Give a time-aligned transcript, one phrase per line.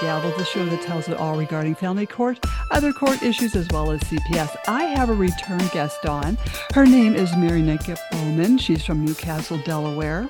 [0.00, 2.38] Gavel, the show that tells it all regarding family court,
[2.70, 4.56] other court issues, as well as CPS.
[4.68, 6.38] I have a return guest on.
[6.72, 8.58] Her name is Mary Nika Bowman.
[8.58, 10.28] She's from Newcastle, Delaware.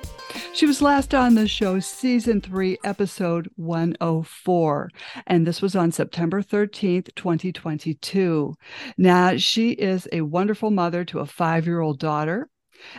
[0.55, 4.91] She was last on the show, season three, episode 104,
[5.27, 8.55] and this was on September 13th, 2022.
[8.97, 12.49] Now, she is a wonderful mother to a five year old daughter.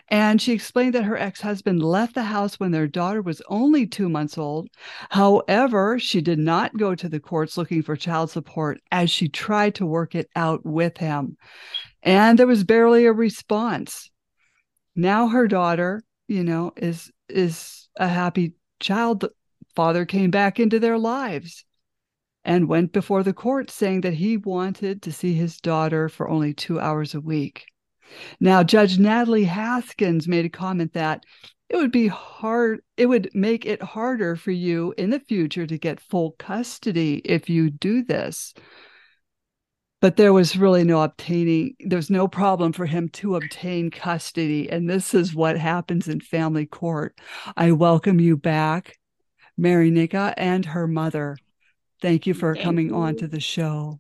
[0.10, 3.88] And she explained that her ex husband left the house when their daughter was only
[3.88, 4.70] two months old.
[5.10, 9.76] However, she did not go to the courts looking for child support as she tried
[9.76, 11.38] to work it out with him.
[12.04, 14.10] And there was barely a response.
[14.96, 19.22] Now her daughter, you know, is is a happy child.
[19.22, 19.32] The
[19.76, 21.64] father came back into their lives
[22.44, 26.54] and went before the court saying that he wanted to see his daughter for only
[26.54, 27.66] two hours a week.
[28.40, 31.24] Now, Judge Natalie Haskins made a comment that
[31.70, 35.78] it would be hard, it would make it harder for you in the future to
[35.78, 38.54] get full custody if you do this.
[40.02, 44.70] But there was really no obtaining, there's no problem for him to obtain custody.
[44.70, 47.20] And this is what happens in family court.
[47.56, 48.98] I welcome you back,
[49.58, 51.38] Mary Nika and her mother.
[52.02, 52.96] Thank you for Thank coming you.
[52.96, 54.00] on to the show.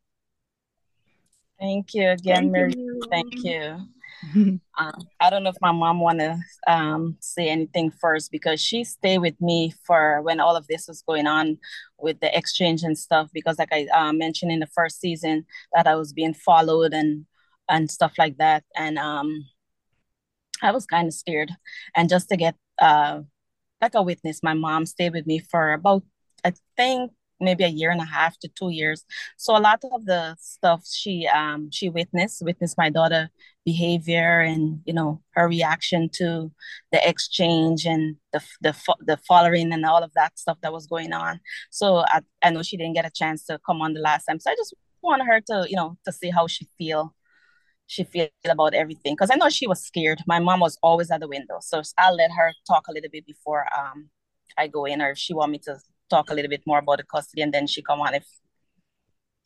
[1.59, 2.73] Thank you again, Thank Mary.
[2.77, 3.01] You.
[3.11, 3.77] Thank you.
[4.35, 4.61] um,
[5.19, 9.19] I don't know if my mom want to um, say anything first because she stayed
[9.19, 11.57] with me for when all of this was going on
[11.97, 13.29] with the exchange and stuff.
[13.33, 17.25] Because like I uh, mentioned in the first season that I was being followed and
[17.69, 19.45] and stuff like that, and um,
[20.61, 21.51] I was kind of scared.
[21.95, 23.21] And just to get uh,
[23.81, 26.03] like a witness, my mom stayed with me for about
[26.43, 29.05] I think maybe a year and a half to two years.
[29.37, 33.29] So a lot of the stuff she um she witnessed witnessed my daughter
[33.65, 36.51] behavior and you know her reaction to
[36.91, 41.13] the exchange and the the the following and all of that stuff that was going
[41.13, 41.39] on.
[41.69, 44.39] So I, I know she didn't get a chance to come on the last time.
[44.39, 47.13] So I just want her to you know to see how she feel
[47.87, 50.21] she feel about everything because I know she was scared.
[50.27, 53.25] My mom was always at the window, so I'll let her talk a little bit
[53.25, 54.09] before um
[54.57, 55.77] I go in, or if she want me to
[56.09, 58.25] talk a little bit more about the custody and then she come on if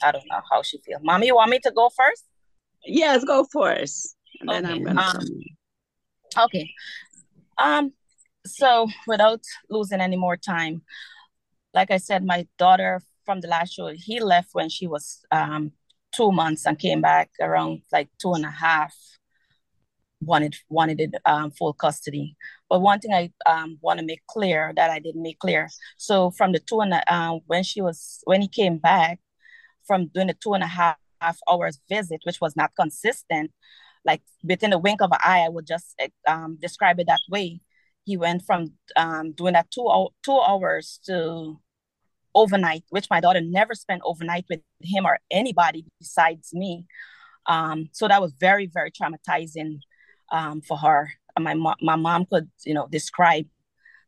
[0.01, 0.99] I don't know how she feel.
[1.01, 2.25] Mommy, you want me to go first?
[2.85, 4.15] Yes, go first.
[4.41, 4.61] And okay.
[4.61, 6.69] then I'm gonna um, Okay.
[7.57, 7.93] Um,
[8.45, 10.81] so without losing any more time,
[11.73, 15.71] like I said, my daughter from the last show, he left when she was um
[16.13, 18.93] two months and came back around like two and a half
[20.25, 22.35] wanted wanted it, um, full custody.
[22.69, 25.69] But one thing I um, want to make clear that I didn't make clear.
[25.97, 29.19] So from the two and um, when she was when he came back
[29.85, 30.97] from doing the two and a half
[31.49, 33.51] hours visit, which was not consistent,
[34.05, 37.61] like within the wink of an eye, I would just um, describe it that way.
[38.05, 41.59] He went from um, doing that two two hours to
[42.35, 46.85] overnight, which my daughter never spent overnight with him or anybody besides me.
[47.45, 49.79] Um, so that was very, very traumatizing
[50.33, 51.13] um, for her.
[51.39, 53.45] My my mom could, you know, describe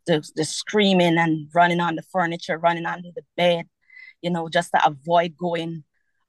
[0.06, 3.68] the, the screaming and running on the furniture, running under the bed,
[4.22, 5.84] you know, just to avoid going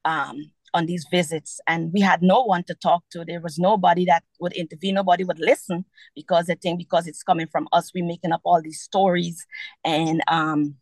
[0.05, 1.61] um, on these visits.
[1.67, 3.25] And we had no one to talk to.
[3.25, 4.95] There was nobody that would intervene.
[4.95, 8.63] Nobody would listen because they think because it's coming from us, we're making up all
[8.63, 9.45] these stories.
[9.85, 10.77] And um,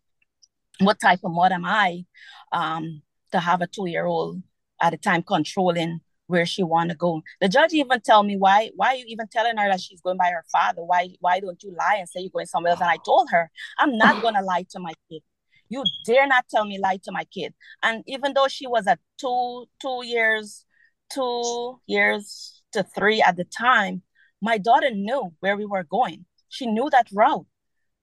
[0.81, 2.05] what type of mother am I
[2.53, 4.43] um, to have a two-year-old
[4.81, 7.23] at a time controlling where she want to go.
[7.41, 10.17] The judge even tell me why why are you even telling her that she's going
[10.17, 10.83] by her father?
[10.83, 12.81] Why why don't you lie and say you're going somewhere else?
[12.81, 15.23] And I told her I'm not gonna lie to my kid.
[15.69, 17.55] You dare not tell me lie to my kid.
[17.83, 20.65] And even though she was at two two years
[21.13, 24.03] two years to three at the time,
[24.41, 26.25] my daughter knew where we were going.
[26.49, 27.47] She knew that route.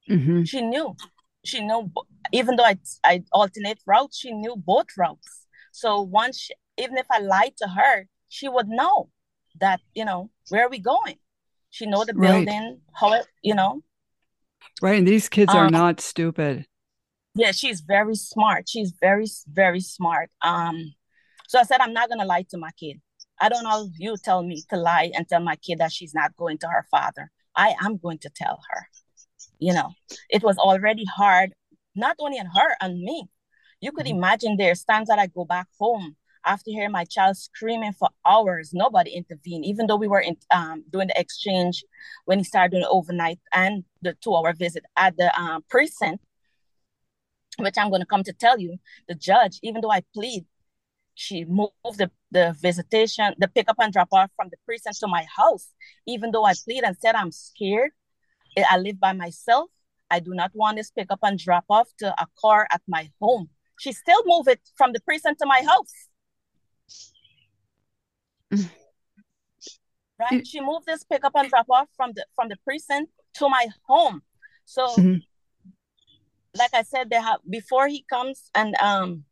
[0.09, 0.43] Mm-hmm.
[0.43, 0.95] She knew.
[1.43, 1.91] She knew.
[2.31, 5.47] Even though I I alternate routes, she knew both routes.
[5.71, 9.09] So once, she, even if I lied to her, she would know
[9.59, 11.17] that you know where are we going?
[11.69, 12.77] She know the building right.
[12.93, 13.81] how it you know.
[14.81, 16.65] Right and these kids are um, not stupid.
[17.35, 18.69] Yeah she's very smart.
[18.69, 20.31] She's very very smart.
[20.41, 20.93] Um
[21.49, 23.01] so i said i'm not gonna lie to my kid.
[23.39, 26.13] I don't know if you tell me to lie and tell my kid that she's
[26.13, 27.31] not going to her father.
[27.55, 28.87] I am going to tell her.
[29.59, 29.89] You know
[30.29, 31.53] it was already hard
[31.95, 33.25] not only on her and me.
[33.81, 34.23] You could mm-hmm.
[34.23, 38.71] imagine there's times that i go back home after hearing my child screaming for hours,
[38.73, 41.83] nobody intervened, even though we were in, um, doing the exchange
[42.25, 46.23] when he started doing overnight and the two hour visit at the um, precinct,
[47.59, 48.77] which I'm going to come to tell you.
[49.07, 50.45] The judge, even though I plead,
[51.13, 55.25] she moved the, the visitation, the pickup and drop off from the precinct to my
[55.35, 55.67] house,
[56.07, 57.91] even though I plead and said I'm scared.
[58.69, 59.69] I live by myself.
[60.09, 63.09] I do not want this pick up and drop off to a car at my
[63.21, 63.49] home.
[63.79, 65.93] She still moved it from the precinct to my house.
[68.51, 68.69] Mm.
[70.19, 70.47] right?
[70.47, 73.67] She moved this pick up and drop off from the from the precinct to my
[73.87, 74.21] home.
[74.65, 75.17] So mm-hmm.
[76.57, 79.25] like I said, they have before he comes and um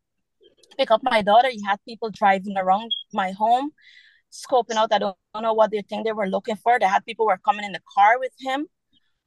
[0.77, 3.71] pick up my daughter, he had people driving around my home,
[4.31, 4.94] scoping out.
[4.94, 6.80] I don't, don't know what they think they were looking for.
[6.80, 8.68] They had people were coming in the car with him.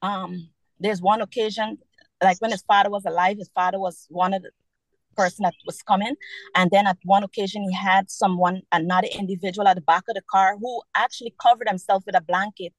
[0.00, 0.49] Um,
[0.81, 1.79] there's one occasion,
[2.23, 4.50] like when his father was alive, his father was one of the
[5.17, 6.14] person that was coming.
[6.55, 10.23] And then at one occasion, he had someone, another individual at the back of the
[10.31, 12.73] car who actually covered himself with a blanket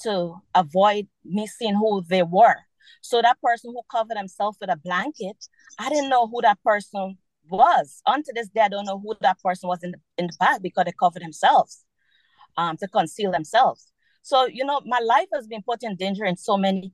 [0.00, 2.56] to avoid me seeing who they were.
[3.00, 5.36] So that person who covered himself with a blanket,
[5.78, 7.18] I didn't know who that person
[7.50, 8.02] was.
[8.06, 10.62] Until this day, I don't know who that person was in the, in the back
[10.62, 11.84] because they covered themselves
[12.56, 13.92] um, to conceal themselves.
[14.22, 16.92] So, you know, my life has been put in danger in so many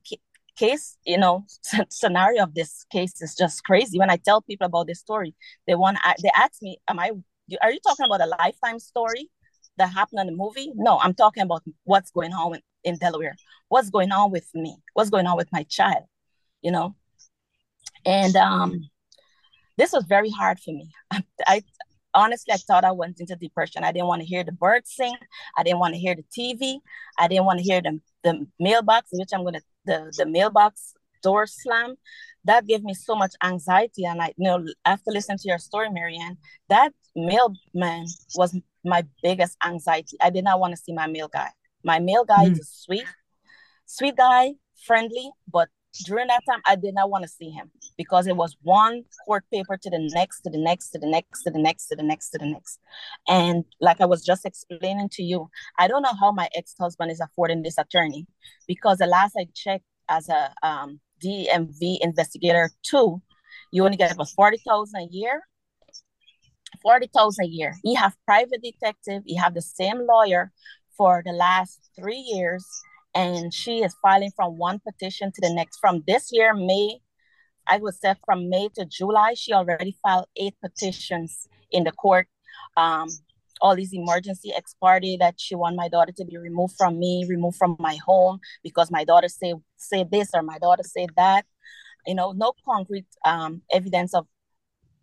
[0.55, 1.45] case, you know,
[1.89, 3.99] scenario of this case is just crazy.
[3.99, 5.35] When I tell people about this story,
[5.67, 7.11] they want they ask me, "Am I?
[7.61, 9.29] Are you talking about a lifetime story
[9.77, 13.35] that happened in the movie?" No, I'm talking about what's going on in, Delaware.
[13.69, 14.77] What's going on with me?
[14.93, 16.05] What's going on with my child?
[16.61, 16.95] You know,
[18.05, 18.81] and um,
[19.77, 20.89] this was very hard for me.
[21.11, 21.63] I, I
[22.15, 23.83] honestly, I thought I went into depression.
[23.83, 25.15] I didn't want to hear the birds sing.
[25.57, 26.79] I didn't want to hear the TV.
[27.19, 30.93] I didn't want to hear the, the mailbox, which I'm going to, the, the mailbox
[31.21, 31.95] door slam.
[32.43, 34.05] That gave me so much anxiety.
[34.05, 36.37] And I you know after listening to your story, Marianne,
[36.69, 38.05] that mailman
[38.35, 40.17] was my biggest anxiety.
[40.21, 41.49] I did not want to see my mail guy.
[41.83, 42.59] My mail guy mm.
[42.59, 43.05] is sweet,
[43.85, 44.53] sweet guy,
[44.85, 45.69] friendly, but
[46.03, 49.43] during that time, I did not want to see him because it was one court
[49.51, 52.03] paper to the next, to the next, to the next, to the next, to the
[52.03, 52.79] next, to the next.
[53.27, 55.49] And like I was just explaining to you,
[55.79, 58.27] I don't know how my ex husband is affording this attorney
[58.67, 63.21] because the last I checked as a um, DMV investigator too,
[63.71, 65.41] you only get about 40,000 a year.
[66.81, 67.75] 40,000 a year.
[67.83, 69.23] He have private detective.
[69.25, 70.51] He have the same lawyer
[70.97, 72.65] for the last three years
[73.15, 75.79] and she is filing from one petition to the next.
[75.79, 76.99] From this year, May,
[77.65, 82.27] I would say from May to July, she already filed eight petitions in the court.
[82.77, 83.07] Um,
[83.61, 87.25] all these emergency ex parte that she want my daughter to be removed from me,
[87.27, 91.45] removed from my home because my daughter say say this or my daughter say that.
[92.05, 94.27] You know, no concrete um, evidence of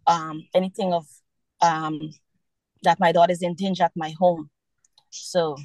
[0.06, 1.06] um, anything of
[1.62, 2.12] um,
[2.82, 4.50] that my daughter is in danger at my home.
[5.11, 5.56] So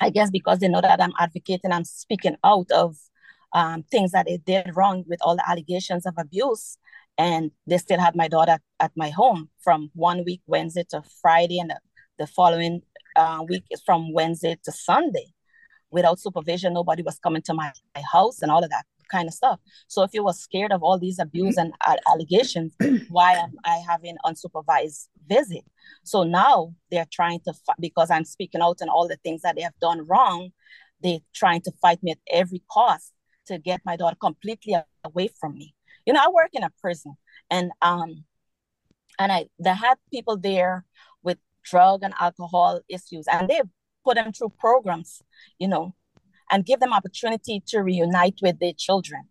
[0.00, 2.96] I guess because they know that I'm advocating, I'm speaking out of
[3.52, 6.78] um, things that they did wrong with all the allegations of abuse.
[7.18, 11.58] And they still had my daughter at my home from one week, Wednesday to Friday,
[11.58, 11.78] and the,
[12.18, 12.82] the following
[13.16, 15.26] uh, week is from Wednesday to Sunday.
[15.90, 19.34] Without supervision, nobody was coming to my, my house and all of that kind of
[19.34, 19.58] stuff.
[19.88, 21.72] So if you were scared of all these abuse and
[22.08, 22.74] allegations,
[23.08, 25.64] why am I having unsupervised visit?
[26.04, 29.62] So now they're trying to because I'm speaking out on all the things that they
[29.62, 30.50] have done wrong.
[31.02, 33.12] They're trying to fight me at every cost
[33.46, 35.74] to get my daughter completely away from me.
[36.06, 37.16] You know, I work in a prison,
[37.50, 38.24] and um,
[39.18, 40.84] and I they had people there
[41.22, 43.60] with drug and alcohol issues, and they
[44.04, 45.22] put them through programs.
[45.58, 45.94] You know,
[46.50, 49.22] and give them opportunity to reunite with their children.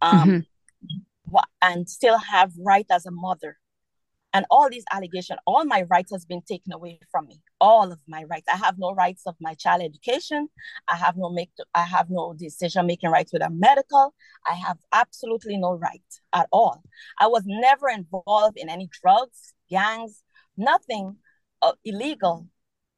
[0.00, 1.36] Um, mm-hmm.
[1.62, 3.58] and still have right as a mother.
[4.34, 7.40] And all these allegations all my rights has been taken away from me.
[7.60, 8.48] All of my rights.
[8.52, 10.48] I have no rights of my child education.
[10.88, 14.14] I have no make i have no decision making rights with a medical.
[14.46, 16.82] I have absolutely no right at all.
[17.20, 20.22] I was never involved in any drugs gangs
[20.56, 21.16] nothing
[21.60, 22.46] uh, illegal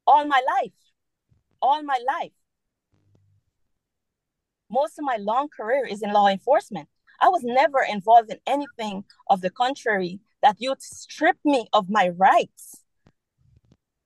[0.07, 0.71] all my life.
[1.61, 2.31] All my life
[4.69, 6.87] most of my long career is in law enforcement.
[7.21, 12.09] I was never involved in anything of the contrary that you'd strip me of my
[12.09, 12.83] rights.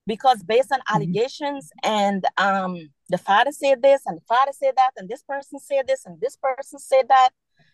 [0.06, 0.96] Because based on mm-hmm.
[0.96, 5.60] allegations and um, the father said this and the father said that and this person
[5.60, 7.30] said this and this person said that,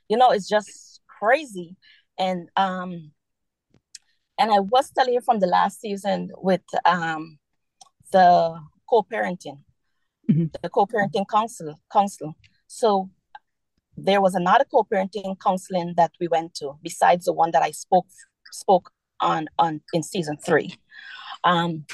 [0.09, 1.75] you know, it's just crazy.
[2.17, 3.11] And um,
[4.37, 7.37] and I was telling you from the last season with um,
[8.11, 9.59] the co-parenting,
[10.29, 10.45] mm-hmm.
[10.61, 12.35] the co-parenting council council
[12.67, 13.09] so
[13.97, 18.07] there was another co-parenting counseling that we went to besides the one that I spoke
[18.51, 18.91] spoke
[19.21, 20.75] on on in season three.
[21.43, 21.85] Um,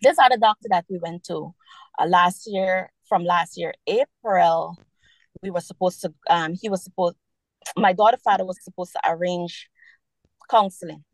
[0.00, 1.54] this other doctor that we went to
[1.98, 4.76] uh, last year, from last year April,
[5.42, 6.12] we were supposed to.
[6.28, 7.16] Um, he was supposed.
[7.76, 9.68] My daughter father was supposed to arrange
[10.50, 11.04] counseling.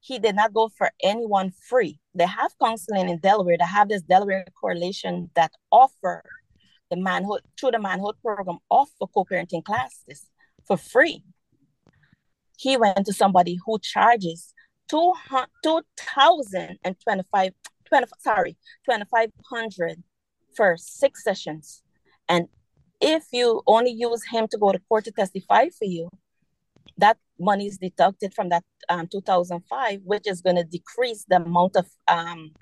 [0.00, 2.00] He did not go for anyone free.
[2.14, 3.56] They have counseling in Delaware.
[3.58, 6.22] They have this Delaware correlation that offer
[6.90, 10.26] the manhood through the manhood program offer co-parenting classes
[10.66, 11.22] for free.
[12.58, 14.54] He went to somebody who charges
[14.88, 15.12] two
[15.98, 17.52] thousand and twenty-five,
[17.88, 18.56] 20, sorry,
[18.88, 20.02] 2500
[20.56, 21.82] for six sessions.
[22.28, 22.48] And
[23.00, 26.08] if you only use him to go to court to testify for you,
[26.98, 31.76] that money is deducted from that um, 2005, which is going to decrease the amount
[31.76, 32.52] of um,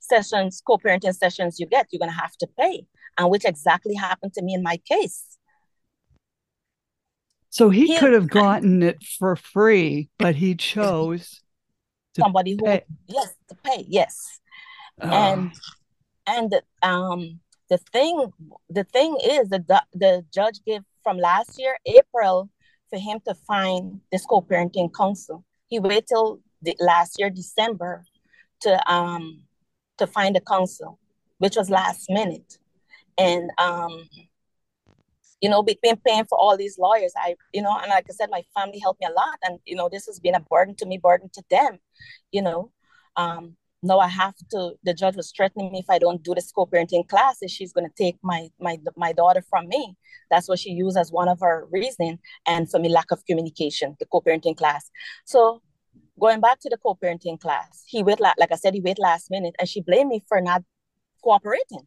[0.00, 1.86] sessions, co-parenting sessions you get.
[1.90, 2.86] You're going to have to pay,
[3.18, 5.24] and which exactly happened to me in my case.
[7.50, 11.42] So he, he could have gotten it for free, but he chose
[12.18, 12.82] somebody who pay.
[13.08, 14.40] yes to pay yes,
[15.02, 15.10] uh.
[15.12, 15.52] and
[16.26, 18.32] and um the thing
[18.70, 22.48] the thing is that the, the judge gave from last year April
[22.88, 25.44] for him to find the co-parenting counsel.
[25.68, 28.04] He waited till the last year December
[28.60, 29.42] to um
[29.98, 30.98] to find a counsel,
[31.38, 32.58] which was last minute,
[33.18, 34.04] and um
[35.40, 38.28] you know between paying for all these lawyers i you know and like i said
[38.30, 40.86] my family helped me a lot and you know this has been a burden to
[40.86, 41.78] me burden to them
[42.30, 42.70] you know
[43.16, 44.72] um no, I have to.
[44.84, 47.94] The judge was threatening me if I don't do the co-parenting classes, she's going to
[48.02, 49.96] take my my my daughter from me.
[50.30, 53.96] That's what she used as one of her reasoning, and for me, lack of communication,
[53.98, 54.88] the co-parenting class.
[55.24, 55.62] So,
[56.18, 59.56] going back to the co-parenting class, he wait like I said, he wait last minute,
[59.58, 60.62] and she blamed me for not
[61.22, 61.82] cooperating.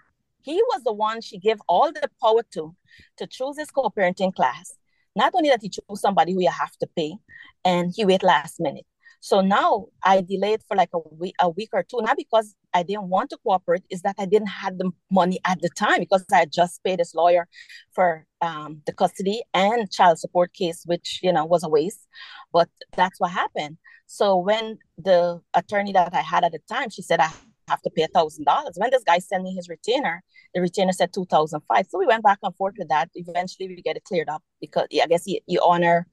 [0.46, 2.75] He was the one she gave all the power to
[3.18, 4.78] to choose his co-parenting class.
[5.16, 7.16] Not only that he chose somebody who you have to pay,
[7.64, 8.86] and he wait last minute.
[9.22, 12.84] So now I delayed for like a week, a week or two, not because I
[12.84, 16.24] didn't want to cooperate, is that I didn't have the money at the time because
[16.32, 17.48] I just paid this lawyer
[17.94, 22.06] for um, the custody and child support case, which you know was a waste.
[22.54, 23.78] But that's what happened.
[24.06, 27.32] So when the attorney that I had at the time, she said I
[27.68, 28.76] have to pay a thousand dollars.
[28.78, 31.88] When this guy sent me his retainer, the retainer said two thousand five.
[31.90, 33.10] So we went back and forth with that.
[33.16, 36.08] Eventually, we get it cleared up because I guess you, you honor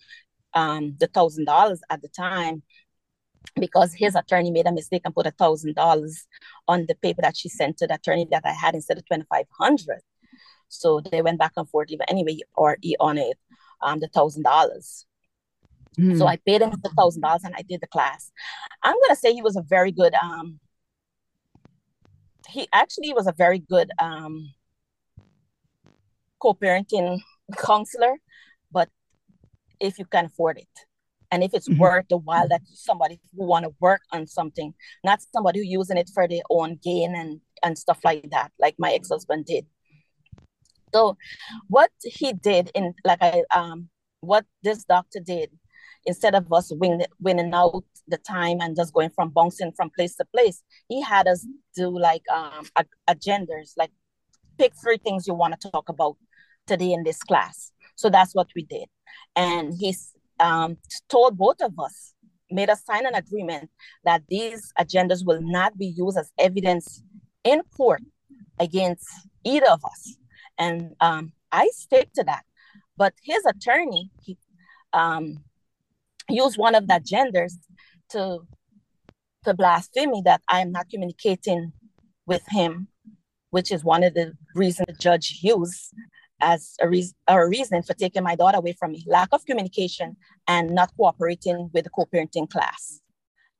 [0.54, 2.62] um, the thousand dollars at the time
[3.56, 6.26] because his attorney made a mistake and put a thousand dollars
[6.68, 9.24] on the paper that she sent to the attorney that I had instead of twenty
[9.30, 10.00] five hundred.
[10.68, 11.90] So they went back and forth.
[11.90, 13.36] Even anyway, or he honored
[13.82, 15.06] um the thousand dollars.
[15.98, 16.16] Mm.
[16.16, 18.32] So I paid him the thousand dollars and I did the class.
[18.82, 20.58] I'm gonna say he was a very good um.
[22.48, 24.52] He actually was a very good um
[26.40, 27.20] co-parenting
[27.56, 28.16] counselor,
[28.70, 28.88] but
[29.80, 30.68] if you can afford it
[31.32, 31.80] and if it's mm-hmm.
[31.80, 34.72] worth the while that somebody who want to work on something
[35.02, 38.76] not somebody who using it for their own gain and and stuff like that like
[38.78, 39.66] my ex-husband did
[40.94, 41.16] so
[41.68, 43.88] what he did in like i um
[44.20, 45.50] what this doctor did
[46.06, 50.16] instead of us win, winning out the time and just going from bouncing from place
[50.16, 52.66] to place he had us do like um
[53.08, 53.90] agendas like
[54.58, 56.16] pick three things you want to talk about
[56.66, 58.88] today in this class so that's what we did
[59.36, 60.76] and he's um,
[61.08, 62.14] told both of us,
[62.50, 63.70] made us sign an agreement
[64.04, 67.02] that these agendas will not be used as evidence
[67.44, 68.02] in court
[68.58, 69.08] against
[69.44, 70.16] either of us.
[70.58, 72.42] And um, I stick to that.
[72.96, 74.36] But his attorney, he
[74.92, 75.38] um,
[76.28, 77.56] used one of the genders
[78.10, 78.40] to
[79.44, 81.72] to blaspheme me that I am not communicating
[82.26, 82.86] with him,
[83.50, 85.92] which is one of the reasons the judge used
[86.40, 89.04] as a, re- a reason for taking my daughter away from me.
[89.06, 93.00] Lack of communication and not cooperating with the co-parenting class.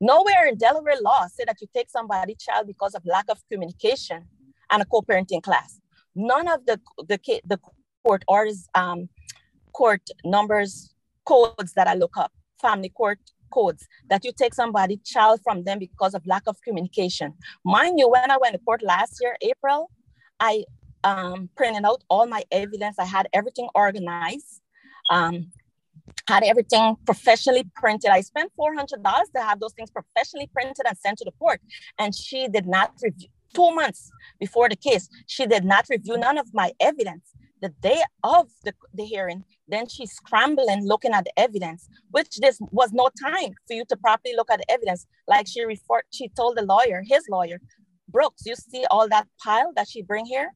[0.00, 4.24] Nowhere in delaware law say that you take somebody's child because of lack of communication
[4.70, 5.80] and a co-parenting class.
[6.14, 7.58] None of the the, the
[8.04, 9.08] court orders um,
[9.72, 12.32] court numbers codes that i look up
[12.66, 13.18] family court
[13.52, 18.08] codes that you take somebody child from them because of lack of communication mind you
[18.08, 19.90] when i went to court last year april
[20.40, 20.64] i
[21.04, 22.98] um, printed out all my evidence.
[22.98, 24.60] I had everything organized,
[25.10, 25.50] um,
[26.28, 28.10] had everything professionally printed.
[28.10, 28.86] I spent $400
[29.34, 31.60] to have those things professionally printed and sent to the court.
[31.98, 36.38] And she did not review, two months before the case, she did not review none
[36.38, 37.32] of my evidence.
[37.62, 42.58] The day of the, the hearing, then she's scrambling looking at the evidence, which this
[42.72, 45.06] was no time for you to properly look at the evidence.
[45.28, 47.60] Like she referred, she told the lawyer, his lawyer,
[48.08, 50.52] Brooks, you see all that pile that she bring here?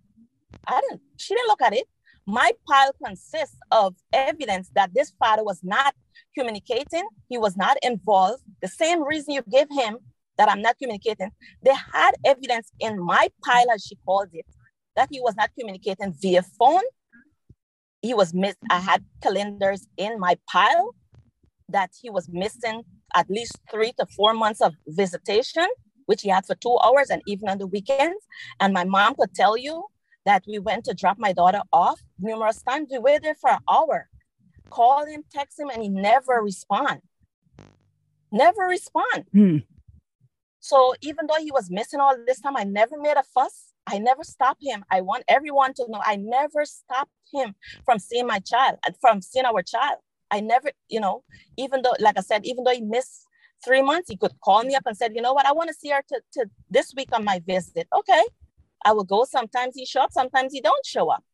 [0.67, 1.87] I didn't, she didn't look at it.
[2.27, 5.95] My pile consists of evidence that this father was not
[6.37, 8.43] communicating, he was not involved.
[8.61, 9.99] The same reason you gave him
[10.37, 11.31] that I'm not communicating,
[11.63, 14.45] they had evidence in my pile, as she called it,
[14.97, 16.83] that he was not communicating via phone.
[18.07, 18.59] He was missed.
[18.71, 20.95] I had calendars in my pile
[21.69, 22.83] that he was missing
[23.15, 25.69] at least three to four months of visitation,
[26.07, 28.23] which he had for two hours and even on the weekends.
[28.61, 29.85] And my mom could tell you
[30.25, 32.89] that we went to drop my daughter off numerous times.
[32.91, 34.09] We waited there for an hour
[34.71, 37.01] call him, text him, and he never respond.
[38.33, 39.25] Never respond.
[39.33, 39.59] Hmm.
[40.61, 43.73] So even though he was missing all this time, I never made a fuss.
[43.87, 44.85] I never stopped him.
[44.91, 49.23] I want everyone to know I never stopped him from seeing my child, uh, from
[49.23, 49.99] seeing our child.
[50.31, 51.23] I never, you know,
[51.57, 53.23] even though, like I said, even though he missed
[53.65, 55.75] three months, he could call me up and said, you know what, I want to
[55.75, 57.87] see her to, to this week on my visit.
[57.97, 58.23] Okay.
[58.85, 59.25] I will go.
[59.25, 61.25] Sometimes he show up, sometimes he don't show up.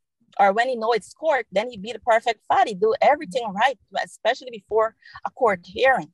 [0.41, 2.69] Or when he know it's court, then he be the perfect father.
[2.69, 4.95] He do everything right, especially before
[5.27, 6.13] a court hearing.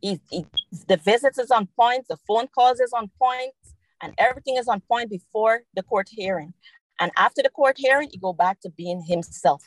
[0.00, 0.46] He, he,
[0.88, 3.52] the visits is on point, the phone calls is on point,
[4.02, 6.54] and everything is on point before the court hearing.
[7.00, 9.64] And after the court hearing, he go back to being himself.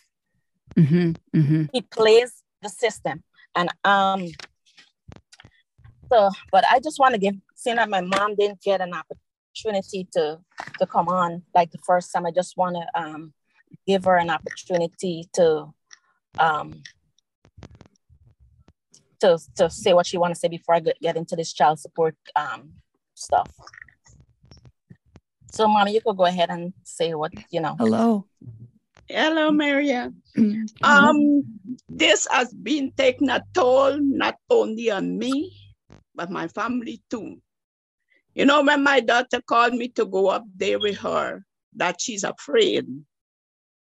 [0.76, 1.12] Mm-hmm.
[1.40, 1.64] Mm-hmm.
[1.74, 3.24] He plays the system.
[3.56, 4.28] And um,
[6.12, 10.08] so, but I just want to give, seeing that my mom didn't get an opportunity
[10.14, 10.40] to
[10.80, 13.34] to come on like the first time, I just want to um,
[13.86, 15.74] give her an opportunity to
[16.40, 16.82] um,
[19.22, 21.80] to to say what she want to say before I get, get into this child
[21.80, 22.74] support um,
[23.14, 23.50] stuff.
[25.54, 27.76] So, mommy, you could go ahead and say what you know.
[27.78, 28.26] Hello.
[29.08, 30.12] Hello, Maria.
[30.82, 31.44] Um,
[31.88, 35.54] this has been taken a toll not only on me,
[36.16, 37.38] but my family too.
[38.34, 41.46] You know, when my daughter called me to go up there with her,
[41.76, 42.88] that she's afraid.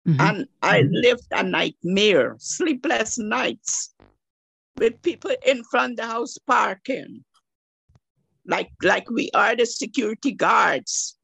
[0.06, 0.20] Mm-hmm.
[0.20, 3.94] And I lived a nightmare, sleepless nights
[4.76, 7.24] with people in front of the house parking.
[8.46, 11.16] Like, like we are the security guards.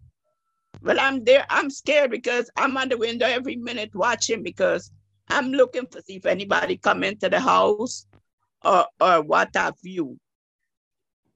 [0.83, 4.91] Well, I'm there, I'm scared because I'm on the window every minute watching because
[5.29, 8.07] I'm looking to see if anybody come into the house
[8.65, 10.19] or, or what have you.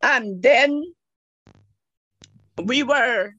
[0.03, 0.83] And then
[2.63, 3.33] we were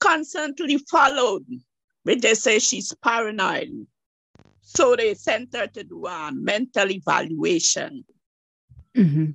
[0.00, 1.46] constantly followed.
[2.04, 3.86] But they say she's paranoid.
[4.62, 8.04] So they sent her to do a mental evaluation
[8.96, 9.30] mm-hmm.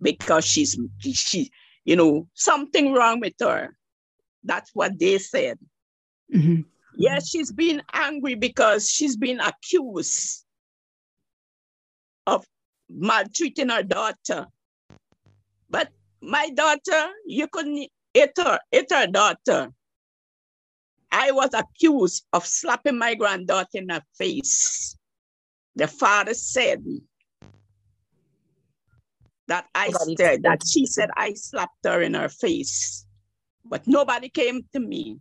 [0.00, 1.50] because she's she,
[1.84, 3.77] you know, something wrong with her.
[4.44, 5.58] That's what they said.
[6.34, 6.62] Mm-hmm.
[6.96, 10.44] Yes, she's been angry because she's been accused
[12.26, 12.44] of
[12.88, 14.46] maltreating her daughter.
[15.70, 19.72] But my daughter, you couldn't hit her, hit her daughter.
[21.10, 24.96] I was accused of slapping my granddaughter in the face.
[25.76, 26.84] The father said
[29.46, 33.06] that I said that she said I slapped her in her face,
[33.68, 35.18] but nobody came to me.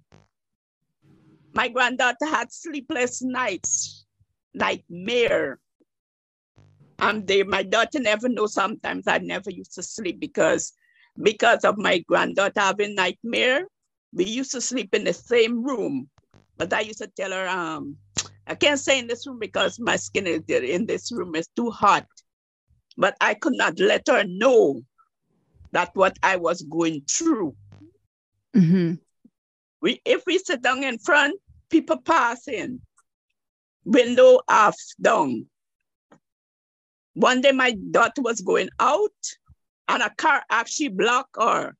[1.54, 4.06] My granddaughter had sleepless nights,
[4.54, 5.60] nightmare.
[7.00, 8.48] And they, my daughter never know.
[8.48, 10.74] Sometimes I never used to sleep because
[11.22, 13.68] because of my granddaughter having nightmare.
[14.14, 16.10] We used to sleep in the same room,
[16.58, 17.98] but I used to tell her, um,
[18.48, 21.70] I can't stay in this room because my skin is in this room is too
[21.70, 22.06] hot.
[22.98, 24.82] But I could not let her know
[25.72, 27.56] that what I was going through.
[28.58, 28.96] Mm-hmm.
[29.82, 31.40] We, if we sit down in front,
[31.70, 32.82] people pass in,
[33.86, 35.46] window half down.
[37.14, 39.12] One day my daughter was going out
[39.88, 41.76] and a car actually blocked her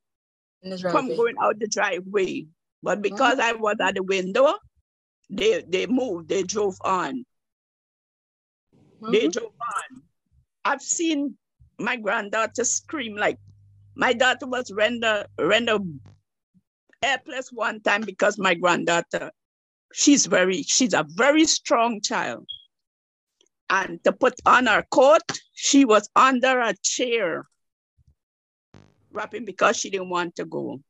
[0.80, 2.46] from going out the driveway.
[2.82, 3.56] But because mm-hmm.
[3.56, 4.54] I was at the window,
[5.30, 7.24] they they moved, they drove on.
[9.00, 9.12] Mm-hmm.
[9.12, 10.02] They drove on.
[10.64, 11.36] I've seen
[11.78, 13.38] my granddaughter scream like
[13.94, 15.78] my daughter was render render
[17.02, 19.30] helpless one time because my granddaughter,
[19.92, 22.46] she's very, she's a very strong child.
[23.70, 27.46] And to put on her coat, she was under a chair
[29.12, 30.80] rapping because she didn't want to go.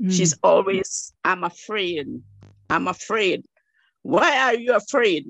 [0.00, 0.12] Mm.
[0.12, 2.06] She's always, I'm afraid.
[2.70, 3.44] I'm afraid.
[4.02, 5.26] Why are you afraid?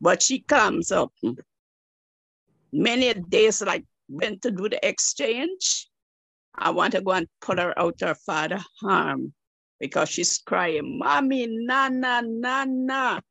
[0.00, 1.12] But she comes up.
[2.72, 5.88] Many days, like went to do the exchange.
[6.58, 9.32] I want to go and pull her out her father arm
[9.78, 13.22] because she's crying, Mommy, Nana, Nana.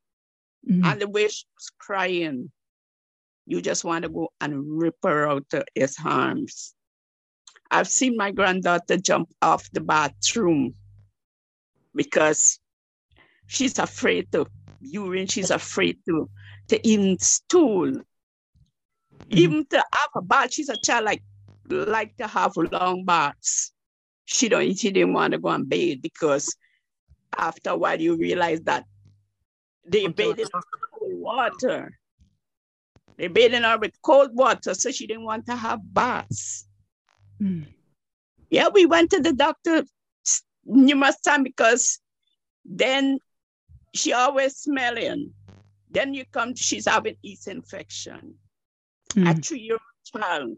[0.70, 0.86] Mm.
[0.86, 2.52] And the way she was crying,
[3.46, 6.74] you just want to go and rip her out of his arms.
[7.72, 10.76] I've seen my granddaughter jump off the bathroom
[11.96, 12.60] because
[13.48, 14.46] she's afraid to
[14.82, 16.30] urine, she's afraid to,
[16.68, 17.92] to even stool.
[17.92, 19.38] Mm-hmm.
[19.38, 21.24] Even to have a bath, she's a child like
[21.70, 23.72] like to have long baths.
[24.26, 26.56] She don't she didn't want to go and bathe because
[27.38, 28.86] after a while you realize that
[29.86, 30.64] they bathe in cold
[31.20, 31.92] water.
[33.18, 36.68] They bathing her with cold water, so she didn't want to have baths.
[37.42, 37.68] Mm.
[38.50, 39.84] Yeah, we went to the doctor
[40.66, 42.00] numerous times because
[42.66, 43.20] then
[43.94, 45.32] she always smelling.
[45.90, 48.36] Then you come, she's having yeast infection.
[49.14, 49.32] Mm.
[49.32, 49.82] A three-year-old
[50.22, 50.58] child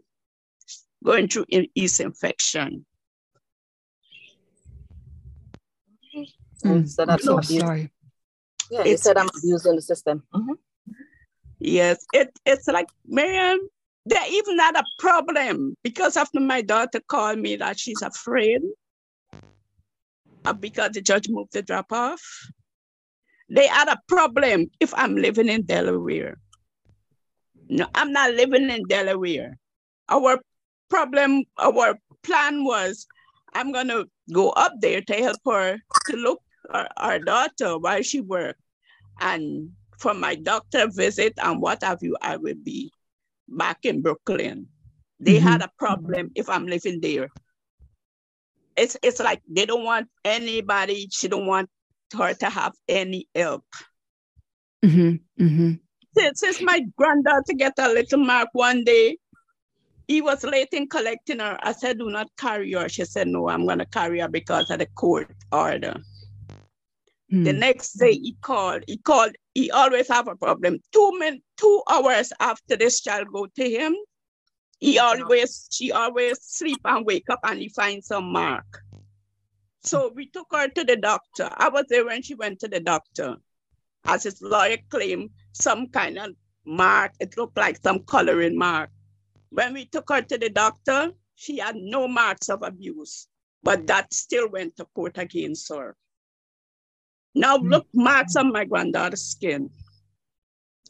[1.04, 2.84] going through yeast infection.
[6.64, 6.88] Mm.
[6.88, 7.92] So that's oh, sorry.
[8.70, 10.24] Yeah, you said I'm abusing the system.
[10.34, 10.54] Mm-hmm.
[11.60, 13.58] Yes, it, it's like, Miriam,
[14.06, 18.62] they even had a problem because after my daughter called me that she's afraid
[20.60, 22.22] because the judge moved the drop off.
[23.50, 26.38] They had a problem if I'm living in Delaware.
[27.68, 29.58] No, I'm not living in Delaware.
[30.08, 30.38] Our
[30.88, 33.06] problem, our plan was
[33.54, 38.20] I'm gonna go up there to help her to look our, our daughter while she
[38.20, 38.60] worked.
[39.20, 42.92] And for my doctor visit and what have you, I will be
[43.48, 44.68] back in Brooklyn.
[45.20, 45.48] They mm-hmm.
[45.48, 47.28] had a problem if I'm living there.
[48.76, 51.68] It's it's like they don't want anybody, she don't want
[52.16, 53.64] her to have any help.
[54.84, 55.44] Mm-hmm.
[55.44, 55.72] Mm-hmm.
[56.16, 59.18] Since, since my granddaughter get a little mark one day,
[60.08, 61.58] he was late in collecting her.
[61.62, 62.88] I said, do not carry her.
[62.88, 66.00] She said, no, I'm going to carry her because of the court order.
[67.30, 67.44] Mm.
[67.44, 70.78] The next day he called, he called, he always have a problem.
[70.92, 73.94] Two min, two hours after this child go to him,
[74.80, 78.82] he always, she always sleep and wake up and he finds some mark.
[79.82, 81.50] So we took her to the doctor.
[81.52, 83.36] I was there when she went to the doctor.
[84.06, 86.30] As his lawyer claimed, some kind of
[86.64, 88.88] mark, it looked like some coloring mark.
[89.50, 93.28] When we took her to the doctor, she had no marks of abuse,
[93.62, 95.96] but that still went to court against her.
[97.34, 97.70] Now mm.
[97.70, 99.70] look, marks on my granddaughter's skin.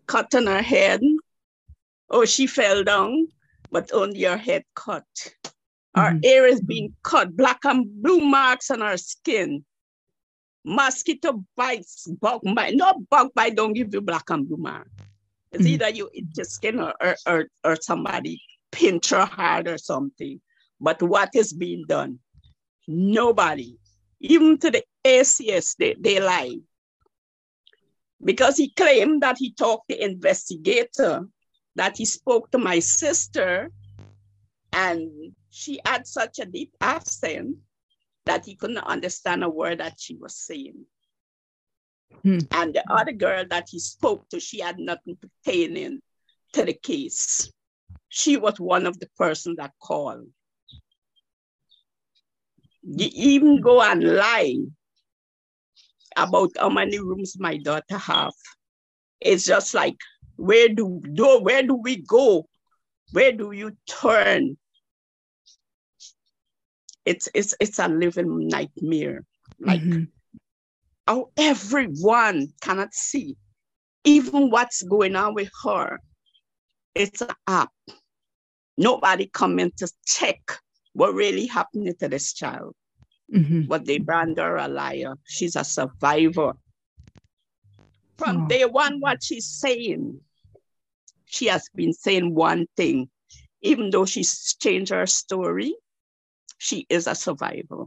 [0.06, 1.02] Cut on her head.
[2.10, 3.28] Oh, she fell down,
[3.70, 5.04] but only her head cut.
[5.94, 6.24] Her mm.
[6.24, 9.64] hair is being cut, black and blue marks on her skin.
[10.64, 12.74] Mosquito bites, bug bite.
[12.74, 14.88] No bug bite don't give you black and blue mark.
[15.52, 15.68] It's mm.
[15.68, 18.40] either you eat your skin or, or, or, or somebody
[18.70, 20.40] pinch her hard or something.
[20.80, 22.18] But what is being done?
[22.86, 23.76] Nobody.
[24.20, 26.56] Even to the ACS, they, they lie.
[28.22, 31.26] Because he claimed that he talked to investigator,
[31.76, 33.70] that he spoke to my sister,
[34.72, 37.56] and she had such a deep accent
[38.26, 40.84] that he couldn't understand a word that she was saying.
[42.22, 42.38] Hmm.
[42.50, 46.00] And the other girl that he spoke to, she had nothing pertaining
[46.52, 47.50] to the case.
[48.08, 50.26] She was one of the person that called.
[52.82, 54.56] You even go and lie
[56.16, 58.32] about how many rooms my daughter have.
[59.20, 59.96] It's just like,
[60.36, 62.48] where do, do where do we go?
[63.12, 64.56] Where do you turn?
[67.04, 69.24] It's it's it's a living nightmare.
[69.60, 70.04] Like mm-hmm.
[71.06, 73.36] how everyone cannot see
[74.04, 75.98] even what's going on with her.
[76.94, 77.70] It's an app.
[78.76, 80.40] Nobody coming to check
[80.92, 82.74] what really happened to this child.
[83.34, 83.62] Mm-hmm.
[83.62, 85.14] But they brand her a liar.
[85.24, 86.54] She's a survivor.
[88.16, 88.48] From oh.
[88.48, 90.20] day one, what she's saying,
[91.26, 93.10] she has been saying one thing.
[93.62, 95.74] Even though she's changed her story,
[96.58, 97.84] she is a survivor.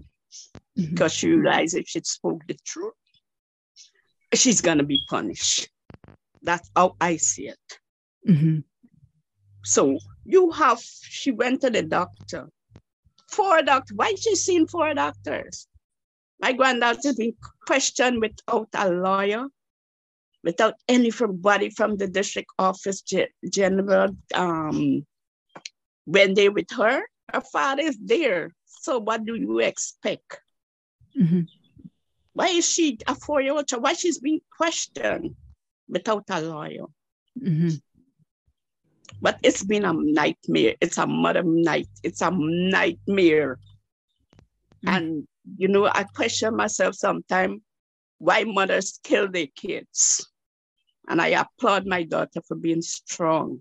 [0.77, 0.91] Mm-hmm.
[0.91, 2.93] Because she realized if she spoke the truth,
[4.33, 5.69] she's gonna be punished.
[6.41, 7.79] That's how I see it.
[8.27, 8.59] Mm-hmm.
[9.63, 12.49] So you have, she went to the doctor
[13.31, 13.95] four doctors.
[13.95, 15.67] Why she seen four doctors?
[16.39, 17.33] My granddaughter been
[17.65, 19.47] questioned without a lawyer,
[20.43, 23.01] without anybody from the district office
[23.49, 24.17] general.
[24.33, 25.05] Um,
[26.05, 28.51] when they with her, her father is there.
[28.65, 30.41] So what do you expect?
[31.17, 31.41] Mm-hmm.
[32.33, 33.83] Why is she a four-year-old child?
[33.83, 35.35] Why she's being questioned
[35.87, 36.85] without a lawyer?
[37.39, 37.75] Mm-hmm.
[39.21, 40.75] But it's been a nightmare.
[40.81, 41.87] It's a mother night.
[42.03, 43.59] It's a nightmare.
[44.85, 44.89] Mm-hmm.
[44.89, 47.61] And you know, I question myself sometimes
[48.17, 50.27] why mothers kill their kids.
[51.07, 53.59] And I applaud my daughter for being strong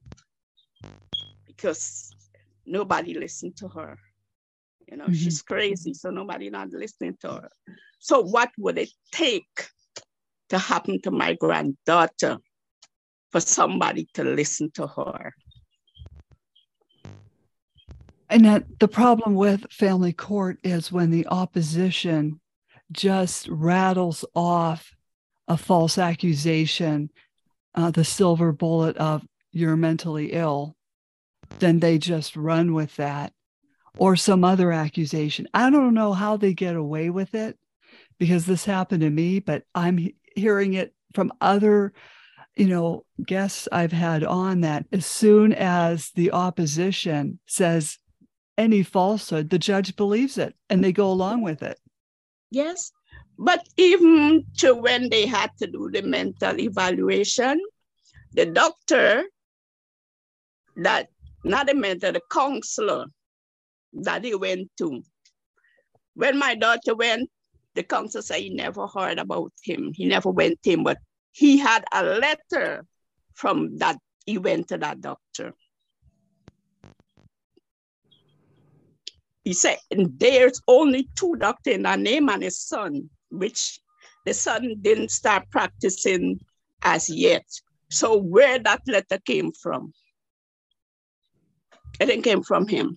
[1.47, 2.11] because
[2.67, 3.99] nobody listened to her.
[4.91, 5.15] You know, mm-hmm.
[5.15, 7.49] she's crazy, so nobody not listening to her.
[7.99, 9.69] So what would it take
[10.51, 12.39] to happen to my granddaughter
[13.31, 15.33] for somebody to listen to her.
[18.31, 22.41] And that the problem with family court is when the opposition
[22.93, 24.95] just rattles off
[25.49, 27.11] a false accusation,
[27.75, 30.77] uh, the silver bullet of you're mentally ill,
[31.59, 33.33] then they just run with that
[33.99, 35.49] or some other accusation.
[35.53, 37.59] I don't know how they get away with it
[38.17, 41.93] because this happened to me, but I'm hearing it from other
[42.57, 47.99] you know, guests I've had on that as soon as the opposition says
[48.59, 51.79] any falsehood, the judge believes it and they go along with it.
[52.51, 52.93] Yes.
[53.39, 57.61] But even to when they had to do the mental evaluation,
[58.33, 59.25] the doctor
[60.77, 61.09] that
[61.45, 63.07] not the mentor, the counselor
[63.93, 65.03] that he went to.
[66.15, 67.31] When my daughter went,
[67.75, 69.93] the counselor said he never heard about him.
[69.95, 70.99] He never went to him, but
[71.33, 72.85] he had a letter
[73.35, 73.97] from that.
[74.27, 75.55] He went to that doctor.
[79.45, 83.81] He said, there's only two doctors in that name and his son, which
[84.27, 86.41] the son didn't start practicing
[86.83, 87.45] as yet.
[87.89, 89.93] So where that letter came from?
[91.99, 92.97] It came from him.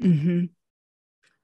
[0.00, 0.46] Mm-hmm.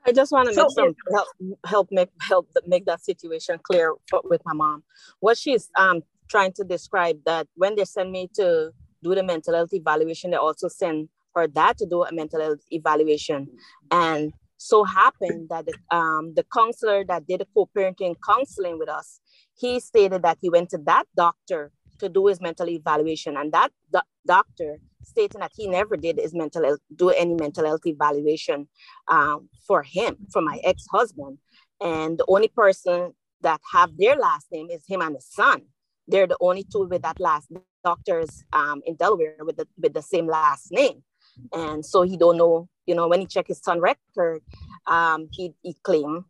[0.06, 1.28] I just want to so, some help
[1.66, 4.82] help make help make that situation clear for, with my mom.
[5.20, 8.70] What she's um trying to describe that when they send me to
[9.02, 12.60] do the mental health evaluation, they also send her dad to do a mental health
[12.70, 13.48] evaluation,
[13.90, 19.20] and so happened that the, um, the counselor that did co-parenting counseling with us,
[19.56, 23.70] he stated that he went to that doctor to do his mental evaluation, and that
[23.92, 28.68] do- doctor stating that he never did his mental health, do any mental health evaluation
[29.08, 31.38] um, for him, for my ex-husband.
[31.80, 35.62] And the only person that have their last name is him and his son.
[36.08, 37.48] They're the only two with that last
[37.84, 41.04] doctors um, in Delaware with the with the same last name.
[41.52, 44.42] And so he don't know, you know, when he checked his son record,
[44.86, 46.24] um, he, he claimed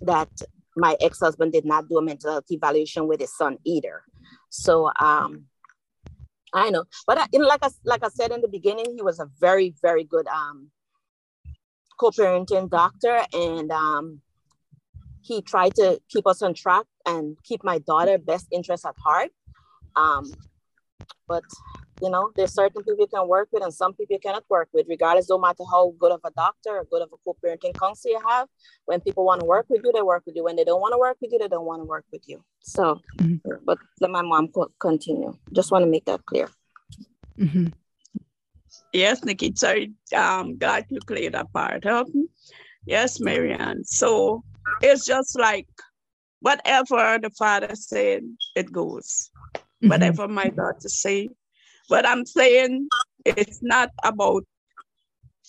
[0.00, 0.30] that
[0.76, 4.02] my ex-husband did not do a mental health evaluation with his son either.
[4.50, 5.46] So um,
[6.52, 9.02] I know, but I, you know, like I like I said in the beginning, he
[9.02, 10.70] was a very very good um,
[11.98, 14.20] co-parenting doctor, and um,
[15.20, 19.30] he tried to keep us on track and keep my daughter best interest at heart.
[19.96, 20.32] Um,
[21.26, 21.44] but
[22.00, 24.68] you know, there's certain people you can work with and some people you cannot work
[24.72, 28.12] with, regardless, no matter how good of a doctor or good of a co-parenting counselor
[28.12, 28.48] you have.
[28.84, 30.44] When people want to work with you, they work with you.
[30.44, 32.42] When they don't want to work with you, they don't want to work with you.
[32.60, 33.50] So, mm-hmm.
[33.64, 34.48] but let my mom
[34.80, 35.36] continue.
[35.52, 36.48] Just want to make that clear.
[37.38, 37.68] Mm-hmm.
[38.92, 39.52] Yes, Nikki.
[39.54, 42.06] Sorry, um, glad you cleared that part up.
[42.86, 43.84] Yes, Marianne.
[43.84, 44.44] So
[44.80, 45.66] it's just like
[46.40, 48.22] whatever the father said,
[48.54, 49.30] it goes.
[49.54, 49.88] Mm-hmm.
[49.88, 51.28] Whatever my daughter say,
[51.88, 52.88] but I'm saying
[53.24, 54.44] it's not about,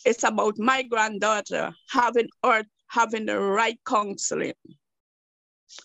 [0.05, 4.53] it's about my granddaughter having or having the right counseling.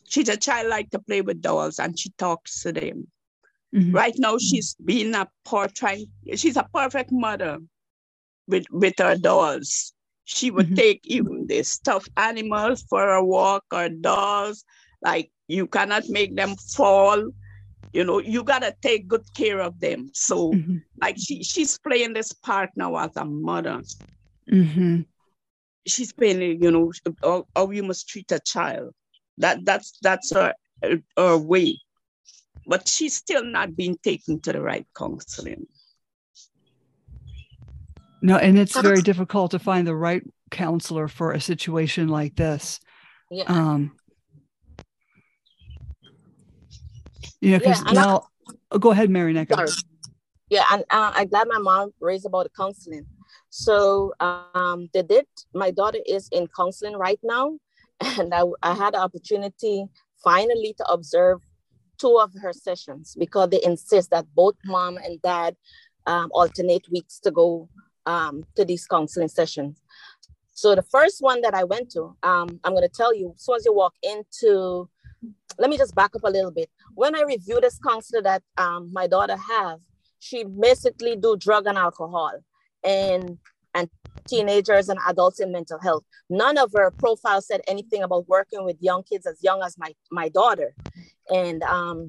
[0.08, 3.08] She's a child like to play with dolls and she talks to them.
[3.74, 3.92] Mm-hmm.
[3.92, 7.58] Right now, she's being a poor trying, she's a perfect mother
[8.46, 9.92] with, with her dolls.
[10.24, 10.74] She would mm-hmm.
[10.76, 14.64] take even the stuffed animals for a walk or dolls.
[15.02, 17.30] Like you cannot make them fall
[17.92, 20.78] you know you gotta take good care of them so mm-hmm.
[21.00, 23.82] like she she's playing this part now as a mother
[24.50, 25.00] mm-hmm.
[25.86, 26.92] she's playing you know
[27.22, 28.92] how, how you must treat a child
[29.38, 30.54] that that's that's her,
[31.16, 31.78] her way
[32.66, 35.66] but she's still not being taken to the right counseling
[38.22, 42.80] no and it's very difficult to find the right counselor for a situation like this
[43.30, 43.44] yeah.
[43.48, 43.92] um
[47.44, 49.68] You know, because yeah, now, I, oh, go ahead, Mary Sorry.
[50.48, 53.04] Yeah, and uh, I'm glad my mom raised about the counseling.
[53.50, 55.26] So um, they did.
[55.52, 57.58] My daughter is in counseling right now,
[58.00, 59.84] and I, I had the opportunity
[60.22, 61.42] finally to observe
[61.98, 65.54] two of her sessions because they insist that both mom and dad
[66.06, 67.68] um, alternate weeks to go
[68.06, 69.82] um, to these counseling sessions.
[70.52, 73.44] So the first one that I went to, um, I'm going to tell you, as
[73.44, 74.88] soon as you walk into
[75.58, 76.70] let me just back up a little bit.
[76.94, 79.80] When I review this counselor that um, my daughter have,
[80.18, 82.32] she basically do drug and alcohol
[82.82, 83.38] and
[83.74, 83.90] and
[84.26, 86.04] teenagers and adults in mental health.
[86.30, 89.94] None of her profile said anything about working with young kids as young as my
[90.10, 90.74] my daughter,
[91.28, 92.06] and um,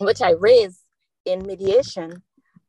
[0.00, 0.80] which I raised
[1.24, 2.22] in mediation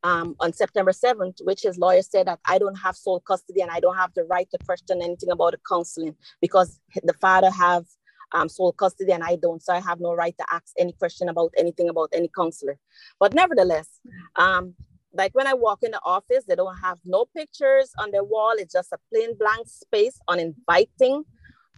[0.03, 3.71] um, on September 7th, which his lawyer said that I don't have sole custody and
[3.71, 7.85] I don't have the right to question anything about the counseling because the father have
[8.31, 9.61] um, sole custody and I don't.
[9.61, 12.77] So I have no right to ask any question about anything about any counselor.
[13.19, 13.99] But nevertheless,
[14.35, 14.73] um,
[15.13, 18.53] like when I walk in the office, they don't have no pictures on their wall.
[18.57, 21.23] It's just a plain blank space, uninviting.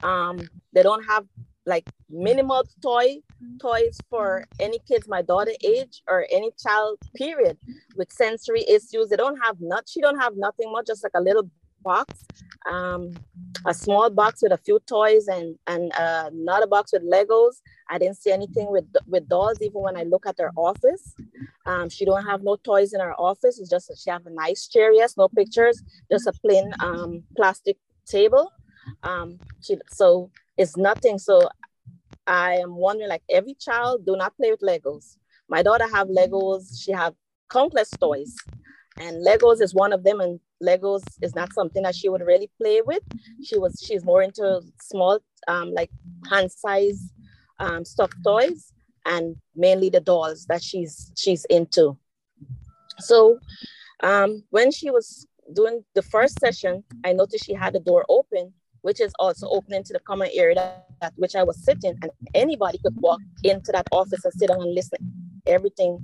[0.03, 0.39] Um,
[0.73, 1.25] they don't have
[1.65, 3.17] like minimal toy
[3.61, 7.57] toys for any kids my daughter age or any child period
[7.95, 9.09] with sensory issues.
[9.09, 11.49] They don't have not she don't have nothing much, just like a little
[11.91, 12.25] box,
[12.73, 13.01] um,
[13.65, 17.55] a small box with a few toys and, and uh, another box with Legos.
[17.89, 21.03] I didn't see anything with, with dolls, even when I look at her office.
[21.65, 23.59] Um, she don't have no toys in her office.
[23.59, 25.77] It's just she have a nice chair, yes, no pictures,
[26.11, 28.51] just a plain um, plastic table.
[29.03, 31.17] Um, she, so it's nothing.
[31.19, 31.35] So
[32.25, 35.05] I am wondering, like every child, do not play with Legos.
[35.47, 36.63] My daughter have Legos.
[36.83, 37.13] She have
[37.49, 38.35] countless toys
[38.99, 42.49] and legos is one of them and legos is not something that she would really
[42.59, 43.03] play with.
[43.43, 45.91] She was she's more into small um, like
[46.29, 47.11] hand size
[47.59, 48.73] um, stuffed toys
[49.05, 51.97] and mainly the dolls that she's she's into.
[52.99, 53.39] So
[54.01, 58.53] um, when she was doing the first session i noticed she had the door open
[58.81, 62.77] which is also opening to the common area that which i was sitting and anybody
[62.79, 65.99] could walk into that office and sit down and listen everything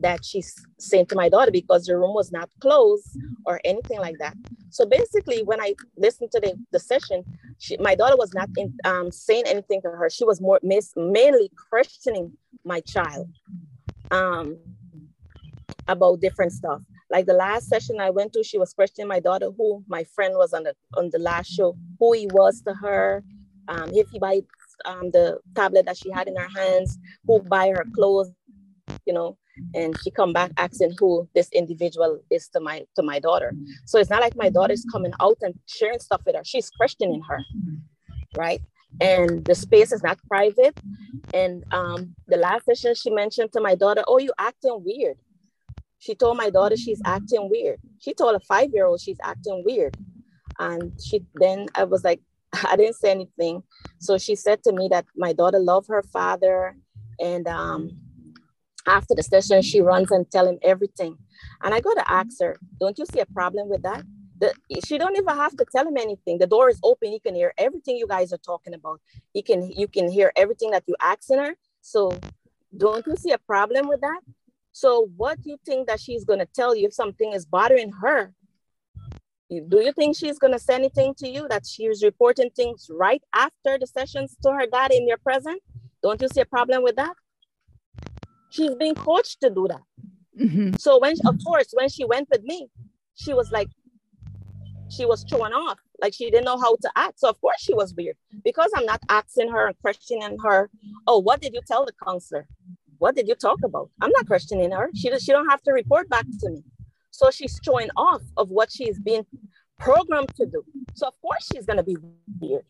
[0.00, 4.16] that she's saying to my daughter because the room was not closed or anything like
[4.18, 4.34] that.
[4.70, 7.24] So basically, when I listened to the, the session,
[7.58, 10.10] she, my daughter was not in, um, saying anything to her.
[10.10, 12.32] She was more miss, mainly questioning
[12.64, 13.28] my child
[14.10, 14.58] um,
[15.86, 16.82] about different stuff.
[17.10, 20.34] Like the last session I went to, she was questioning my daughter who my friend
[20.36, 23.24] was on the on the last show, who he was to her,
[23.68, 24.40] um, if he buy
[24.86, 28.30] um, the tablet that she had in her hands, who buy her clothes,
[29.06, 29.36] you know
[29.74, 33.54] and she come back asking who this individual is to my to my daughter.
[33.86, 36.42] So it's not like my daughter's coming out and sharing stuff with her.
[36.44, 37.40] She's questioning her
[38.36, 38.60] right?
[39.00, 40.78] And the space is not private.
[41.34, 45.16] And um, the last session she mentioned to my daughter oh you acting weird.
[45.98, 47.80] She told my daughter she's acting weird.
[48.00, 49.96] She told a five-year-old she's acting weird.
[50.58, 52.20] And she then i was like
[52.64, 53.62] i didn't say anything.
[53.98, 56.76] So she said to me that my daughter loved her father.
[57.20, 57.90] And um,
[58.88, 61.16] after the session, she runs and tell him everything.
[61.62, 64.02] And I got to ask her, don't you see a problem with that?
[64.40, 64.54] The,
[64.86, 66.38] she don't even have to tell him anything.
[66.38, 67.10] The door is open.
[67.10, 69.00] He can hear everything you guys are talking about.
[69.32, 71.56] He can you can hear everything that you asking her.
[71.80, 72.16] So
[72.76, 74.20] don't you see a problem with that?
[74.72, 78.32] So what do you think that she's gonna tell you if something is bothering her?
[79.50, 83.76] Do you think she's gonna say anything to you that she's reporting things right after
[83.76, 85.60] the sessions to her dad in your present?
[86.00, 87.14] Don't you see a problem with that?
[88.50, 89.82] She's being coached to do that.
[90.38, 90.74] Mm-hmm.
[90.78, 92.68] So when, of course, when she went with me,
[93.14, 93.68] she was like,
[94.90, 97.20] she was thrown off, like she didn't know how to act.
[97.20, 100.70] So of course she was weird because I'm not asking her and questioning her.
[101.06, 102.48] Oh, what did you tell the counselor?
[102.98, 103.90] What did you talk about?
[104.00, 104.90] I'm not questioning her.
[104.94, 106.62] She does, she don't have to report back to me.
[107.10, 109.26] So she's showing off of what she's being
[109.78, 110.64] programmed to do.
[110.94, 111.96] So of course she's gonna be
[112.40, 112.64] weird.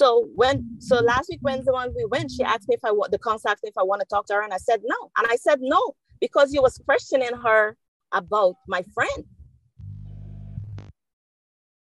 [0.00, 2.90] So when so last week when the one we went, she asked me if I
[2.90, 4.80] want the counselor asked me if I want to talk to her, and I said
[4.82, 5.10] no.
[5.18, 7.76] And I said no because you was questioning her
[8.10, 9.24] about my friend.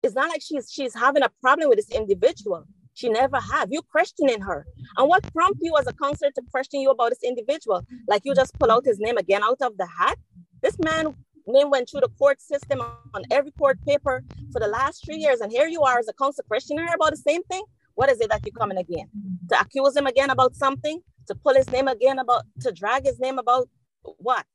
[0.04, 2.66] It's not like she's she's having a problem with this individual.
[2.94, 3.70] She never have.
[3.72, 4.64] You questioning her.
[4.98, 7.82] And what prompted you as a counselor to question you about this individual?
[8.08, 10.20] Like you just pull out his name again out of the hat?
[10.62, 11.16] This man
[11.48, 12.80] name went through the court system
[13.16, 15.42] on every court paper for the last three years.
[15.42, 17.64] And here you are as a counselor questioning her about the same thing.
[17.96, 19.10] What is it that you're coming again?
[19.50, 21.02] To accuse him again about something?
[21.28, 23.70] To pull his name again about, to drag his name about
[24.18, 24.46] what?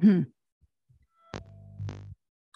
[0.00, 0.22] Hmm.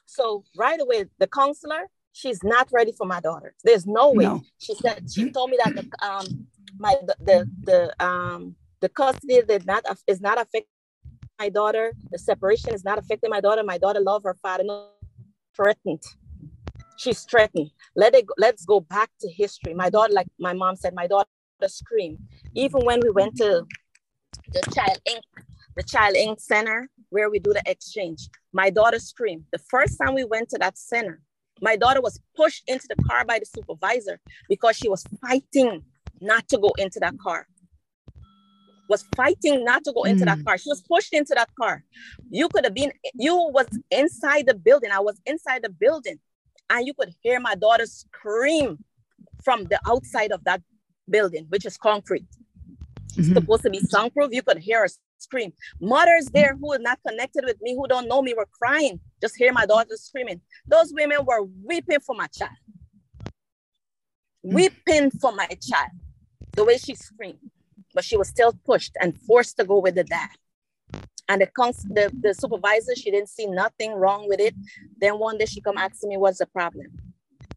[0.06, 3.54] So right away, the counselor, she's not ready for my daughter.
[3.64, 4.24] There's no way.
[4.24, 4.42] No.
[4.58, 6.46] She said she told me that the um
[6.78, 10.70] my the the, the um the custody did not is not affecting
[11.38, 11.92] my daughter.
[12.12, 13.64] The separation is not affecting my daughter.
[13.64, 14.62] My daughter love her father.
[14.64, 14.86] No,
[15.56, 16.02] threatened
[16.96, 17.70] she's threatened.
[17.96, 18.34] Let it go.
[18.38, 19.74] let's go back to history.
[19.74, 21.28] My daughter, like my mom said, my daughter
[21.66, 22.18] screamed.
[22.54, 23.64] Even when we went to
[24.52, 25.22] the Child Inc.,
[25.76, 26.40] the Child Inc.
[26.40, 29.44] Center where we do the exchange, my daughter screamed.
[29.52, 31.20] The first time we went to that center,
[31.60, 35.82] my daughter was pushed into the car by the supervisor because she was fighting
[36.20, 37.46] not to go into that car
[38.88, 40.26] was fighting not to go into mm.
[40.26, 40.58] that car.
[40.58, 41.82] She was pushed into that car.
[42.30, 44.90] You could have been, you was inside the building.
[44.90, 46.18] I was inside the building
[46.70, 48.78] and you could hear my daughter scream
[49.42, 50.62] from the outside of that
[51.08, 52.26] building, which is concrete.
[53.16, 53.34] It's mm-hmm.
[53.34, 54.30] supposed to be soundproof.
[54.32, 54.88] You could hear her
[55.18, 55.52] scream.
[55.80, 59.00] Mothers there who are not connected with me, who don't know me, were crying.
[59.20, 60.40] Just hear my daughter screaming.
[60.66, 62.50] Those women were weeping for my child.
[64.44, 64.54] Mm-hmm.
[64.54, 65.90] Weeping for my child.
[66.52, 67.38] The way she screamed.
[67.94, 70.30] But she was still pushed and forced to go with the dad
[71.28, 74.54] and the, cons- the the supervisor she didn't see nothing wrong with it
[74.98, 76.86] then one day she come asking me what's the problem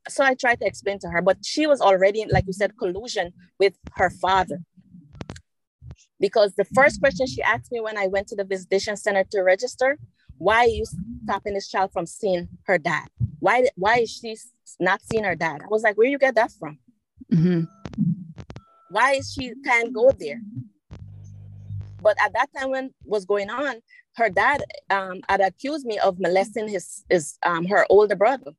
[0.07, 3.33] so i tried to explain to her but she was already like you said collusion
[3.59, 4.59] with her father
[6.19, 9.41] because the first question she asked me when i went to the visitation center to
[9.41, 9.97] register
[10.37, 10.85] why are you
[11.23, 13.07] stopping this child from seeing her dad?
[13.39, 14.35] Why why is she
[14.79, 15.61] not seeing her dad?
[15.63, 16.79] I was like, where you get that from?
[17.33, 17.63] Mm-hmm.
[18.89, 20.41] Why is she can't go there?
[22.07, 23.81] But at that time when was going on,
[24.15, 28.51] her dad um, had accused me of molesting his, his um, her older brother.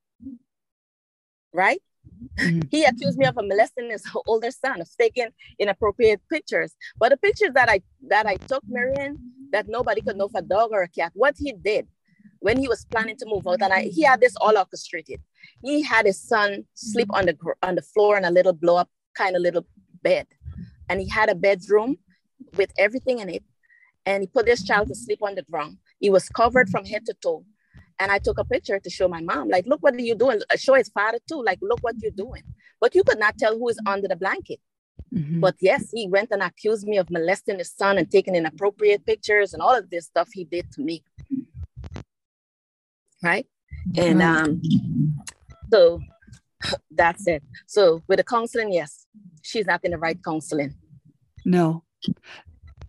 [1.55, 1.81] Right?
[2.39, 2.69] Mm-hmm.
[2.71, 5.29] He accused me of molesting his older son, of taking
[5.59, 6.75] inappropriate pictures.
[7.01, 9.17] But the pictures that I that I took, Marianne,
[9.53, 11.89] that nobody could know if a dog or a cat, what he did
[12.41, 15.23] when he was planning to move out, and I, he had this all orchestrated.
[15.63, 18.91] He had his son sleep on the on the floor in a little blow up
[19.17, 19.67] kind of little
[20.03, 20.27] bed,
[20.91, 21.97] and he had a bedroom
[22.57, 23.45] with everything in it
[24.09, 25.77] and he put this child to sleep on the ground.
[26.01, 27.45] He was covered from head to toe.
[28.01, 30.41] And I took a picture to show my mom, like, look, what are you doing?
[30.57, 32.43] Show his father too, like, look what you're doing.
[32.81, 34.61] But you could not tell who is under the blanket.
[35.13, 35.41] Mm-hmm.
[35.41, 39.53] But yes, he went and accused me of molesting his son and taking inappropriate pictures
[39.53, 41.03] and all of this stuff he did to me.
[43.23, 43.47] Right?
[43.97, 44.63] And um,
[45.73, 46.01] so
[46.91, 47.43] that's it.
[47.67, 49.07] So with the counseling, yes,
[49.43, 50.75] she's not in the right counseling.
[51.45, 51.83] No.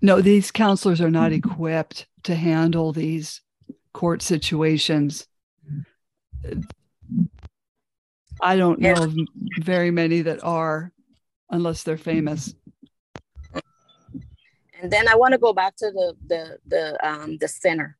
[0.02, 3.42] No, these counselors are not equipped to handle these
[3.94, 5.28] court situations.
[8.42, 9.14] I don't know
[9.60, 10.94] very many that are,
[11.50, 12.54] unless they're famous.
[14.82, 17.98] And then I want to go back to the the the um, the center.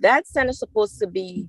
[0.00, 1.48] That center is supposed to be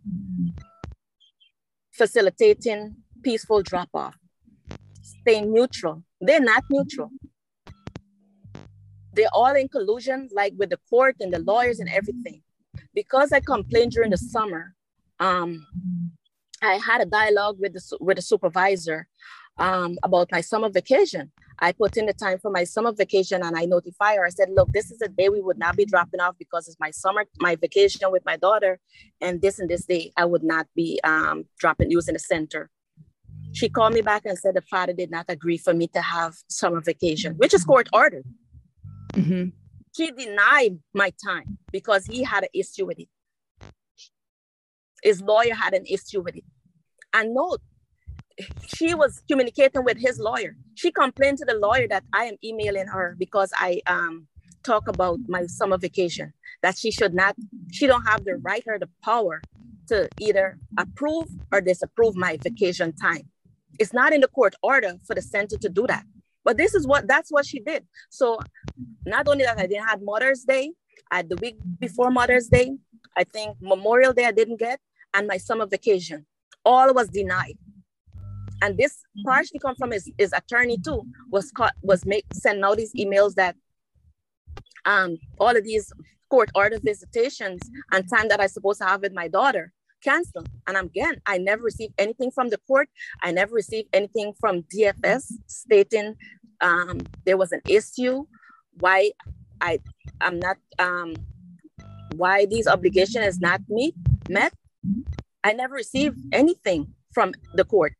[1.91, 4.16] facilitating peaceful drop off,
[5.02, 6.04] staying neutral.
[6.22, 7.12] They're not neutral
[9.16, 12.41] they're all in collusion, like with the court and the lawyers and everything.
[12.93, 14.76] Because I complained during the summer,
[15.20, 15.66] um,
[16.61, 19.07] I had a dialogue with the with the supervisor
[19.57, 21.32] um, about my summer vacation.
[21.59, 24.26] I put in the time for my summer vacation and I notify her.
[24.26, 26.80] I said, look, this is a day we would not be dropping off because it's
[26.80, 28.80] my summer, my vacation with my daughter.
[29.22, 32.70] And this and this day, I would not be um, dropping in the center.
[33.53, 36.36] She called me back and said the father did not agree for me to have
[36.49, 38.26] summer vacation, which is court ordered.
[39.16, 39.49] Mm-hmm.
[39.95, 43.07] He denied my time because he had an issue with it.
[45.03, 46.43] His lawyer had an issue with it.
[47.13, 47.57] And no,
[48.68, 50.57] she was communicating with his lawyer.
[50.76, 54.28] She complained to the lawyer that I am emailing her because I um,
[54.63, 57.36] talk about my summer vacation, that she should not,
[57.72, 59.41] she don't have the right or the power
[59.88, 63.30] to either approve or disapprove my vacation time.
[63.80, 66.05] It's not in the court order for the center to do that.
[66.46, 67.86] But this is what that's what she did.
[68.10, 68.39] So
[69.06, 70.72] not only that I didn't have Mother's Day,
[71.12, 72.78] I had the week before Mother's Day,
[73.18, 74.80] I think Memorial Day I didn't get,
[75.14, 76.26] and my summer vacation.
[76.64, 77.58] All was denied.
[78.62, 82.78] And this partially come from his, his attorney too, was caught was make send out
[82.78, 83.56] these emails that
[84.86, 85.91] um all of these
[86.30, 87.60] court order visitations
[87.91, 89.74] and time that I supposed to have with my daughter
[90.04, 90.50] canceled.
[90.68, 92.89] And again, I never received anything from the court.
[93.22, 96.16] I never received anything from DFS stating
[96.62, 98.26] um, there was an issue,
[98.80, 99.12] why
[99.62, 99.80] I
[100.22, 101.16] I'm not um,
[102.16, 103.96] why these obligation is not meet
[104.30, 104.54] met.
[105.43, 107.93] I never received anything from the court.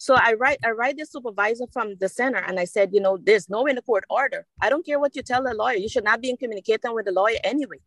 [0.00, 3.18] So I write I write the supervisor from the center and I said, you know,
[3.22, 4.46] there's no in the court order.
[4.58, 5.76] I don't care what you tell the lawyer.
[5.76, 7.80] You should not be in communicating with the lawyer anyway.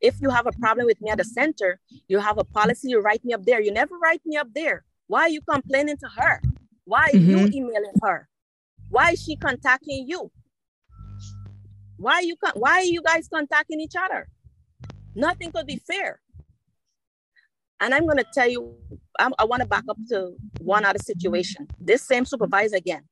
[0.00, 3.00] If you have a problem with me at the center, you have a policy, you
[3.00, 3.60] write me up there.
[3.60, 4.84] You never write me up there.
[5.06, 6.42] Why are you complaining to her?
[6.86, 7.30] Why are mm-hmm.
[7.30, 8.28] you emailing her?
[8.88, 10.32] Why is she contacting you?
[11.98, 14.28] Why are you why are you guys contacting each other?
[15.14, 16.20] Nothing could be fair.
[17.78, 18.74] And I'm going to tell you,
[19.20, 21.68] I'm, i want to back up to one other situation.
[21.78, 23.02] This same supervisor again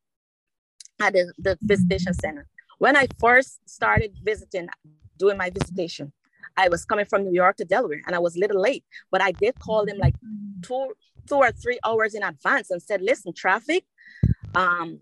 [1.01, 2.47] at the, the visitation center.
[2.79, 4.69] When I first started visiting,
[5.17, 6.13] doing my visitation,
[6.57, 9.21] I was coming from New York to Delaware and I was a little late, but
[9.21, 10.15] I did call them like
[10.63, 10.93] two,
[11.29, 13.85] two or three hours in advance and said, listen, traffic,
[14.55, 15.01] um,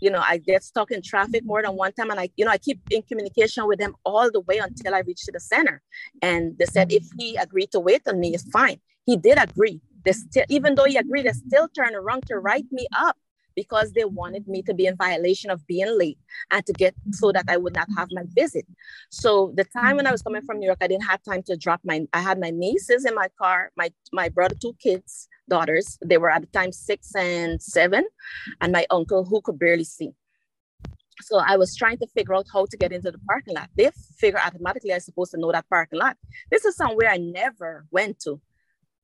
[0.00, 2.10] you know, I get stuck in traffic more than one time.
[2.10, 5.00] And I, you know, I keep in communication with them all the way until I
[5.00, 5.82] reach to the center.
[6.20, 8.80] And they said, if he agreed to wait on me, it's fine.
[9.06, 9.80] He did agree.
[10.04, 13.16] They still, even though he agreed, they still turned around to write me up
[13.54, 16.18] because they wanted me to be in violation of being late
[16.50, 18.66] and to get so that I would not have my visit.
[19.10, 21.56] So the time when I was coming from New York, I didn't have time to
[21.56, 22.06] drop my.
[22.12, 25.98] I had my nieces in my car, my my brother, two kids, daughters.
[26.04, 28.04] They were at the time six and seven,
[28.60, 30.12] and my uncle who could barely see.
[31.20, 33.70] So I was trying to figure out how to get into the parking lot.
[33.76, 36.16] They figure automatically I'm supposed to know that parking lot.
[36.50, 38.40] This is somewhere I never went to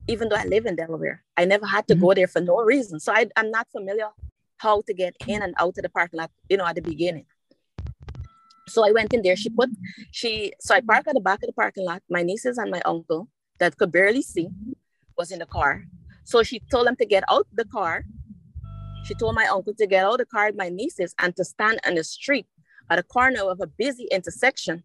[0.07, 1.23] even though I live in Delaware.
[1.37, 2.03] I never had to mm-hmm.
[2.03, 2.99] go there for no reason.
[2.99, 4.09] So I, I'm not familiar
[4.57, 7.25] how to get in and out of the parking lot, you know, at the beginning.
[8.67, 9.35] So I went in there.
[9.35, 9.69] She put,
[10.11, 12.81] she, so I parked at the back of the parking lot, my nieces and my
[12.85, 13.27] uncle.
[13.61, 14.49] that could barely see
[15.17, 15.83] was in the car.
[16.23, 18.05] So she told them to get out the car.
[19.05, 21.95] She told my uncle to get out the car my nieces and to stand on
[21.95, 22.47] the street
[22.89, 24.83] at a corner of a busy intersection.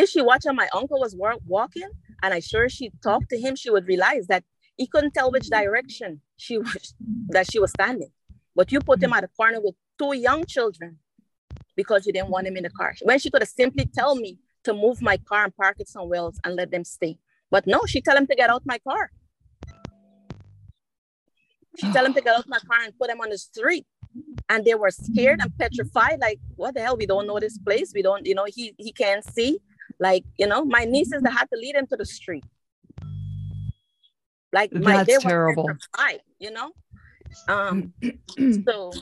[0.00, 1.16] If she watched how my uncle was
[1.56, 1.90] walking,
[2.22, 4.44] and I sure she talked to him, she would realize that
[4.76, 6.94] he couldn't tell which direction she was
[7.30, 8.12] that she was standing.
[8.54, 10.98] But you put him at a corner with two young children
[11.74, 12.94] because you didn't want him in the car.
[13.02, 16.20] When she could have simply tell me to move my car and park it somewhere
[16.20, 17.18] else and let them stay.
[17.50, 19.10] But no, she tell him to get out my car.
[21.80, 23.86] She tell him to get out my car and put him on the street.
[24.48, 26.96] And they were scared and petrified, like, what the hell?
[26.96, 27.92] We don't know this place.
[27.94, 29.58] We don't, you know, he he can't see.
[30.00, 32.44] Like, you know, my nieces that had to lead him to the street.
[34.52, 35.70] Like my That's terrible.
[36.38, 36.72] you know?
[37.48, 37.92] Um
[38.64, 38.92] so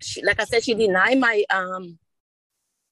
[0.00, 1.98] she like I said, she denied my um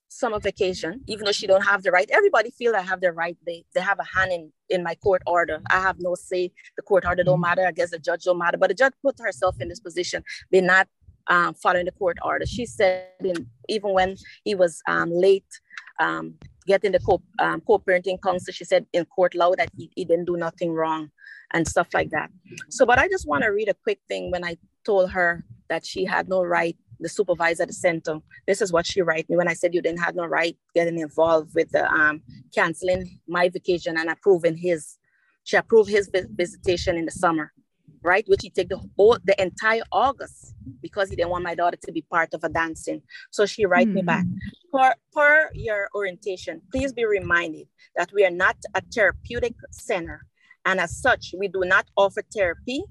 [0.09, 2.09] summer vacation, even though she don't have the right.
[2.11, 3.37] Everybody feel I have the right.
[3.45, 5.61] They they have a hand in in my court order.
[5.71, 6.51] I have no say.
[6.75, 7.65] The court order don't matter.
[7.65, 8.57] I guess the judge don't matter.
[8.57, 10.23] But the judge put herself in this position.
[10.51, 10.87] They're not
[11.27, 12.45] um, following the court order.
[12.45, 15.51] She said in, even when he was um, late
[15.99, 16.35] um,
[16.67, 20.25] getting the co um, co-parenting counsel, she said in court law that he, he didn't
[20.25, 21.09] do nothing wrong
[21.53, 22.29] and stuff like that.
[22.69, 25.85] So, but I just want to read a quick thing when I told her that
[25.85, 28.19] she had no right the supervisor at the center.
[28.47, 30.99] This is what she wrote me when I said you didn't have no right getting
[30.99, 32.21] involved with the um,
[32.53, 34.97] canceling my vacation and approving his.
[35.43, 37.53] She approved his visitation in the summer,
[38.03, 38.25] right?
[38.27, 41.91] Which he take the whole the entire August because he didn't want my daughter to
[41.91, 43.01] be part of a dancing.
[43.31, 43.93] So she write mm.
[43.93, 44.25] me back.
[44.25, 44.77] Hmm.
[44.77, 50.25] Per, per your orientation, please be reminded that we are not a therapeutic center.
[50.65, 52.83] And as such, we do not offer therapy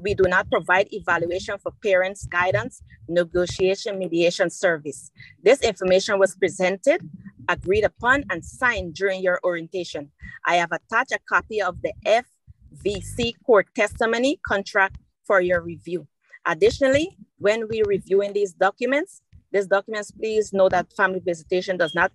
[0.00, 5.10] we do not provide evaluation for parents guidance, negotiation, mediation service.
[5.42, 7.08] This information was presented,
[7.48, 10.10] agreed upon, and signed during your orientation.
[10.46, 11.92] I have attached a copy of the
[12.74, 14.96] FVC court testimony contract
[15.26, 16.06] for your review.
[16.46, 22.12] Additionally, when we're reviewing these documents, these documents, please know that family visitation does not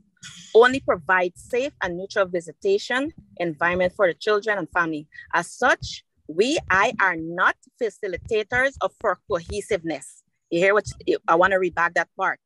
[0.55, 5.07] only provide safe and neutral visitation environment for the children and family.
[5.33, 10.23] As such, we, I, are not facilitators of for cohesiveness.
[10.49, 10.85] You hear what
[11.27, 12.39] I want to read back that part.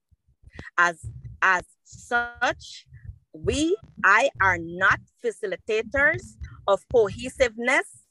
[0.77, 1.05] As
[1.41, 2.87] as such,
[3.33, 6.37] we, I, are not facilitators
[6.67, 8.03] of cohesiveness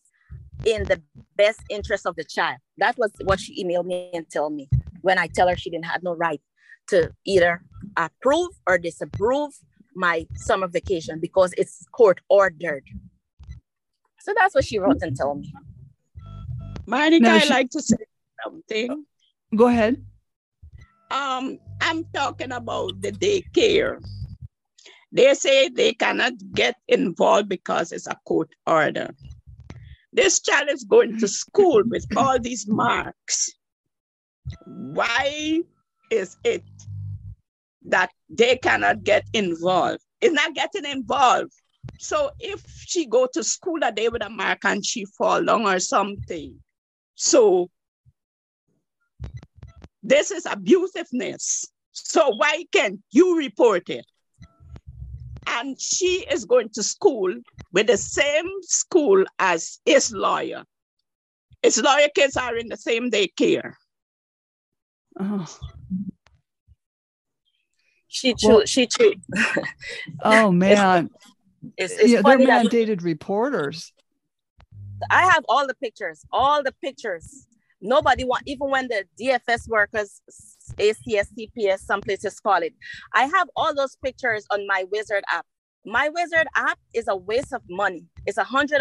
[0.64, 1.00] in the
[1.36, 2.58] best interest of the child.
[2.78, 4.68] That was what she emailed me and tell me
[5.02, 6.40] when I tell her she didn't have no right
[6.88, 7.62] to either
[7.96, 9.52] approve or disapprove
[9.94, 12.84] my summer vacation because it's court ordered.
[14.20, 15.52] So that's what she wrote and told me.
[16.86, 17.50] Monica, no, she...
[17.50, 17.96] I like to say
[18.44, 19.04] something.
[19.54, 20.04] Go ahead.
[21.10, 24.04] Um, I'm talking about the daycare.
[25.12, 29.10] They say they cannot get involved because it's a court order.
[30.12, 33.50] This child is going to school with all these marks.
[34.66, 35.62] Why
[36.10, 36.62] is it
[37.86, 40.02] that they cannot get involved?
[40.20, 41.52] It's not getting involved.
[41.98, 45.62] So if she go to school a day with a mark and she fall down
[45.66, 46.56] or something,
[47.14, 47.70] so
[50.02, 51.66] this is abusiveness.
[51.92, 54.06] So why can't you report it?
[55.46, 57.34] And she is going to school
[57.72, 60.64] with the same school as his lawyer.
[61.62, 63.74] His lawyer kids are in the same daycare.
[65.18, 65.46] Oh.
[68.08, 68.88] She well, she
[70.24, 71.10] oh man.
[71.76, 73.92] It's, it's yeah, they're mandated reporters.
[75.10, 77.46] I have all the pictures, all the pictures.
[77.80, 80.20] Nobody want, even when the DFS workers,
[80.78, 82.74] ACS, CPS, some places call it.
[83.12, 85.46] I have all those pictures on my Wizard app.
[85.84, 88.06] My Wizard app is a waste of money.
[88.26, 88.80] It's $144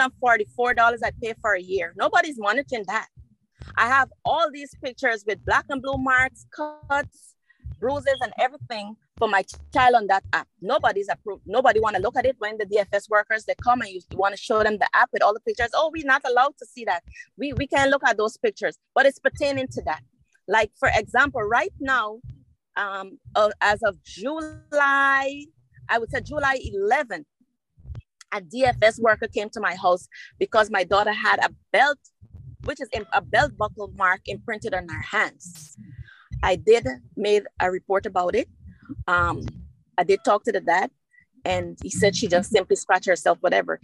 [1.04, 1.94] I pay for a year.
[1.98, 3.08] Nobody's monitoring that.
[3.78, 7.35] I have all these pictures with black and blue marks, cuts,
[7.80, 10.48] bruises, and everything for my child on that app.
[10.62, 11.44] Nobody's approved.
[11.46, 14.36] Nobody want to look at it when the DFS workers they come and you want
[14.36, 15.70] to show them the app with all the pictures.
[15.74, 17.04] Oh, we're not allowed to see that.
[17.38, 20.02] We we can't look at those pictures, but it's pertaining to that.
[20.48, 22.20] Like for example, right now,
[22.78, 25.46] um, uh, as of July,
[25.90, 27.26] I would say July 11th,
[28.32, 30.08] a DFS worker came to my house
[30.40, 32.00] because my daughter had a belt,
[32.66, 35.78] which is a belt buckle mark imprinted on her hands.
[36.44, 38.48] I did made a report about it
[39.08, 39.46] um,
[39.98, 40.92] I did talk to the dad,
[41.44, 43.80] and he said she just simply scratched herself, whatever.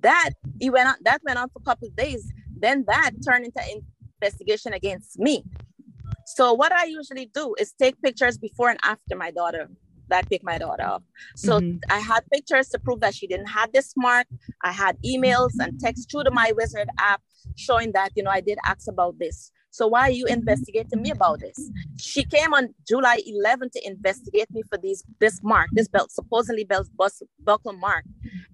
[0.00, 0.94] That he went on.
[1.02, 2.30] That went on for a couple of days.
[2.56, 3.62] Then that turned into
[4.20, 5.44] investigation against me.
[6.26, 9.68] So what I usually do is take pictures before and after my daughter
[10.08, 11.02] that picked my daughter up.
[11.36, 11.78] So mm-hmm.
[11.90, 14.26] I had pictures to prove that she didn't have this mark.
[14.62, 17.22] I had emails and texts through the My Wizard app
[17.56, 19.50] showing that, you know, I did ask about this.
[19.74, 21.68] So why are you investigating me about this?
[21.98, 26.62] She came on July 11th to investigate me for these this mark, this belt supposedly
[26.62, 26.88] belt
[27.40, 28.04] buckle mark.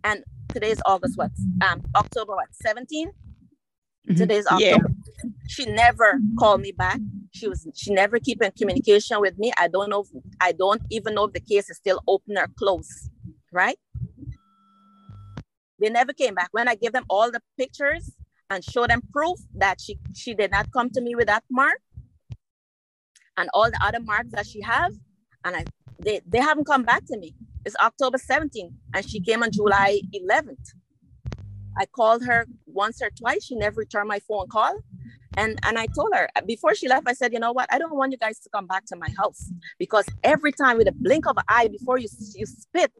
[0.03, 1.31] And today is August what?
[1.61, 2.47] Um, October what?
[2.53, 3.09] 17?
[3.09, 4.15] Mm-hmm.
[4.15, 4.89] Today's October.
[4.89, 5.31] Yeah.
[5.47, 7.01] She never called me back.
[7.33, 9.53] She was she never keep in communication with me.
[9.59, 10.01] I don't know.
[10.01, 13.11] If, I don't even know if the case is still open or closed.
[13.53, 13.79] Right?
[15.79, 16.49] They never came back.
[16.53, 18.11] When I gave them all the pictures,
[18.51, 21.81] and show them proof that she, she did not come to me with that mark
[23.37, 24.99] and all the other marks that she has.
[25.45, 25.65] And I,
[25.99, 27.35] they, they haven't come back to me.
[27.65, 30.75] It's October 17th and she came on July 11th.
[31.79, 33.45] I called her once or twice.
[33.45, 34.81] She never returned my phone call.
[35.37, 37.73] And, and I told her before she left, I said, you know what?
[37.73, 40.89] I don't want you guys to come back to my house because every time with
[40.89, 42.93] a blink of an eye before you, you spit,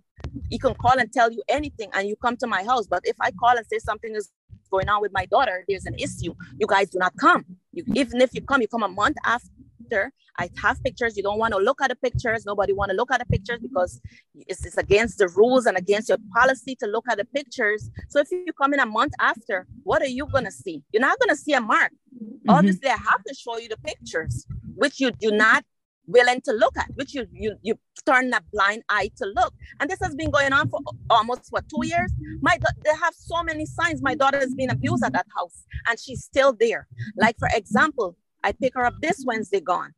[0.49, 2.87] you can call and tell you anything and you come to my house.
[2.87, 4.31] But if I call and say something is
[4.71, 6.35] going on with my daughter, there's an issue.
[6.59, 7.45] You guys do not come.
[7.73, 10.13] You, even if you come, you come a month after.
[10.39, 11.17] I have pictures.
[11.17, 12.47] You don't want to look at the pictures.
[12.47, 14.01] Nobody want to look at the pictures because
[14.35, 17.91] it's, it's against the rules and against your policy to look at the pictures.
[18.09, 20.83] So if you come in a month after, what are you gonna see?
[20.93, 21.93] You're not gonna see a mark.
[22.17, 22.51] Mm-hmm.
[22.51, 24.47] Obviously, I have to show you the pictures,
[24.77, 25.65] which you do not
[26.07, 29.55] willing to look at, which you you you turn a blind eye to look.
[29.79, 32.13] And this has been going on for almost what two years.
[32.41, 34.03] My they have so many signs.
[34.03, 36.87] My daughter has been abused at that house, and she's still there.
[37.17, 39.95] Like for example, I pick her up this Wednesday gone,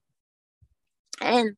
[1.20, 1.57] and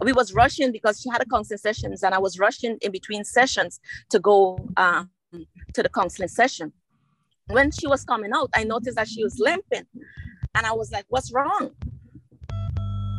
[0.00, 3.24] we was rushing because she had a counseling sessions, and I was rushing in between
[3.24, 3.80] sessions
[4.10, 5.04] to go uh,
[5.74, 6.72] to the counseling session.
[7.48, 9.86] When she was coming out, I noticed that she was limping,
[10.54, 11.74] and I was like, "What's wrong?"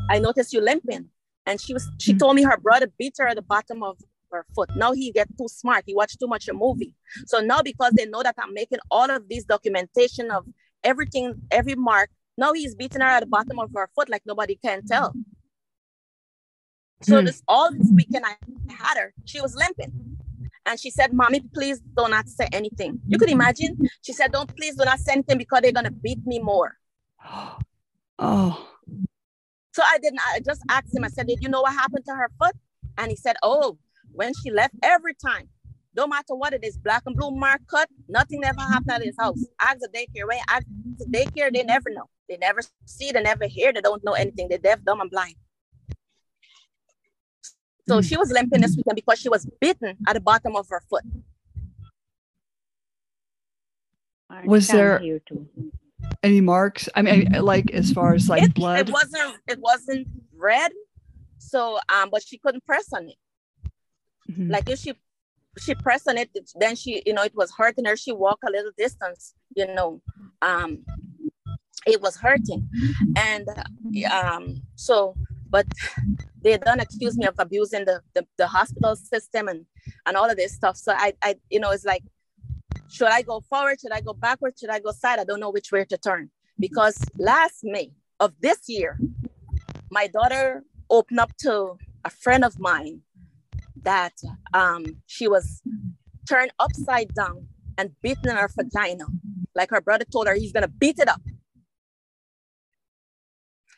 [0.10, 1.10] I noticed you limping.
[1.46, 2.18] And she was she mm-hmm.
[2.20, 3.98] told me her brother beat her at the bottom of
[4.32, 4.70] her foot.
[4.76, 5.84] Now he get too smart.
[5.88, 6.96] He watched too much a movie.
[7.26, 10.46] So now because they know that I'm making all of this documentation of
[10.84, 14.56] everything, every mark, now he's beating her at the bottom of her foot like nobody
[14.56, 15.14] can tell.
[17.02, 17.26] So mm.
[17.26, 18.36] this all this weekend I
[18.72, 19.92] had her, she was limping.
[20.66, 23.00] And she said, Mommy, please do not say anything.
[23.08, 23.78] You could imagine?
[24.04, 26.78] She said, Don't please do not say anything because they're gonna beat me more.
[28.22, 28.68] Oh.
[29.80, 32.14] So I didn't, I just asked him, I said, Did you know what happened to
[32.14, 32.54] her foot?
[32.98, 33.78] And he said, Oh,
[34.12, 35.48] when she left, every time,
[35.96, 39.16] no matter what it is, black and blue mark cut, nothing ever happened at his
[39.18, 39.42] house.
[39.62, 40.42] Ask the daycare, right?
[40.50, 40.66] Ask
[40.98, 42.10] the daycare, they never know.
[42.28, 44.50] They never see, they never hear, they don't know anything.
[44.50, 45.36] They're deaf, dumb, and blind.
[47.88, 50.84] So she was limping this weekend because she was bitten at the bottom of her
[50.90, 51.06] foot.
[54.44, 55.02] Was there
[56.24, 56.90] any marks?
[56.96, 58.90] I mean, like as far as like it, blood.
[58.90, 59.36] It wasn't.
[59.48, 60.72] It wasn't red.
[61.38, 63.16] So, um, but she couldn't press on it.
[64.30, 64.52] Mm-hmm.
[64.52, 64.94] Like if she
[65.58, 67.96] she pressed on it, then she, you know, it was hurting her.
[67.96, 70.02] She walked a little distance, you know,
[70.42, 70.86] um,
[71.88, 72.68] it was hurting,
[73.18, 73.48] and
[74.12, 75.16] um, so,
[75.50, 75.66] but
[76.42, 79.66] they don't accuse me of abusing the, the the hospital system and
[80.06, 80.78] and all of this stuff.
[80.78, 82.04] So I, I, you know, it's like
[82.90, 83.80] should I go forward?
[83.80, 84.56] Should I go backward?
[84.60, 85.20] Should I go side?
[85.20, 86.32] I don't know which way to turn.
[86.58, 89.00] Because last May of this year,
[89.92, 93.02] my daughter opened up to a friend of mine
[93.84, 94.14] that
[94.54, 95.62] um, she was
[96.28, 99.06] turned upside down and beaten in her vagina.
[99.56, 101.22] Like her brother told her he's gonna beat it up.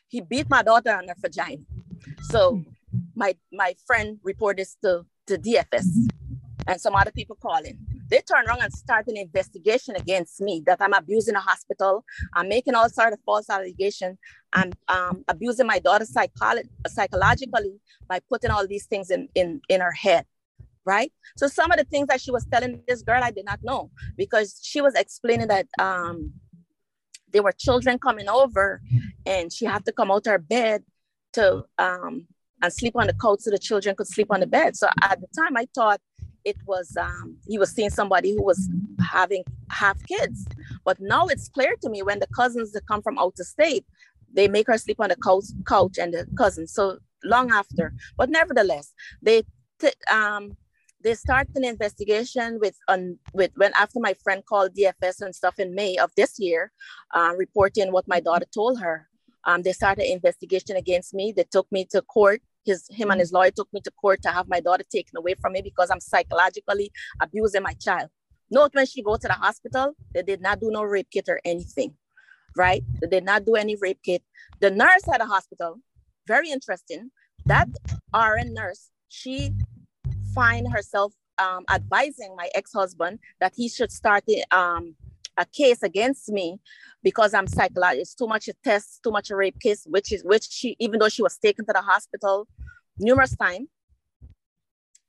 [0.07, 1.63] He beat my daughter on her vagina.
[2.23, 2.63] So
[3.15, 5.85] my my friend reported this to, to DFS
[6.67, 7.77] and some other people calling.
[8.11, 12.03] They turn around and start an investigation against me that I'm abusing a hospital.
[12.33, 14.17] I'm making all sort of false allegations.
[14.51, 19.81] I'm um, abusing my daughter psycholo- psychologically by putting all these things in, in, in
[19.81, 20.25] her head
[20.83, 21.13] right?
[21.37, 23.91] So some of the things that she was telling this girl, I did not know
[24.17, 26.33] because she was explaining that um,
[27.31, 28.81] there were children coming over
[29.25, 30.83] and she had to come out of her bed
[31.33, 32.25] to um,
[32.61, 34.75] and sleep on the couch so the children could sleep on the bed.
[34.75, 36.01] So at the time, I thought
[36.45, 38.69] it was um, he was seeing somebody who was
[38.99, 40.45] having half kids.
[40.83, 43.85] But now it's clear to me when the cousins that come from out of state,
[44.33, 46.73] they make her sleep on the couch, couch and the cousins.
[46.73, 49.43] So long after, but nevertheless, they
[49.79, 50.57] t- um,
[51.03, 55.59] they start an investigation with on with when after my friend called DFS and stuff
[55.59, 56.71] in May of this year,
[57.13, 59.07] uh, reporting what my daughter told her.
[59.43, 61.33] Um, they started an investigation against me.
[61.35, 64.29] They took me to court his him and his lawyer took me to court to
[64.29, 68.09] have my daughter taken away from me because I'm psychologically abusing my child.
[68.49, 71.39] Note when she go to the hospital, they did not do no rape kit or
[71.45, 71.95] anything,
[72.55, 72.83] right?
[72.99, 74.23] They did not do any rape kit.
[74.59, 75.79] The nurse at the hospital,
[76.27, 77.11] very interesting.
[77.45, 77.69] That
[78.13, 79.51] RN nurse she
[80.33, 84.95] find herself um, advising my ex-husband that he should start um,
[85.37, 86.59] a case against me
[87.03, 88.01] because I'm psychological.
[88.01, 90.99] It's too much a test, too much a rape case, which is which she even
[90.99, 92.47] though she was taken to the hospital
[92.99, 93.67] numerous times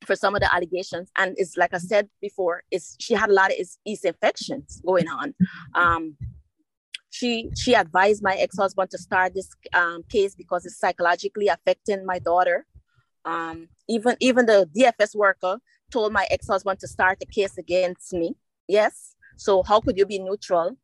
[0.04, 1.10] for some of the allegations.
[1.16, 5.08] And it's like I said before, is she had a lot of yeast infections going
[5.08, 5.34] on.
[5.74, 6.16] Um,
[7.10, 12.18] she she advised my ex-husband to start this um, case because it's psychologically affecting my
[12.18, 12.66] daughter.
[13.24, 15.58] Um, even even the DFS worker
[15.90, 18.34] told my ex-husband to start a case against me.
[18.66, 19.14] Yes.
[19.36, 20.76] So how could you be neutral?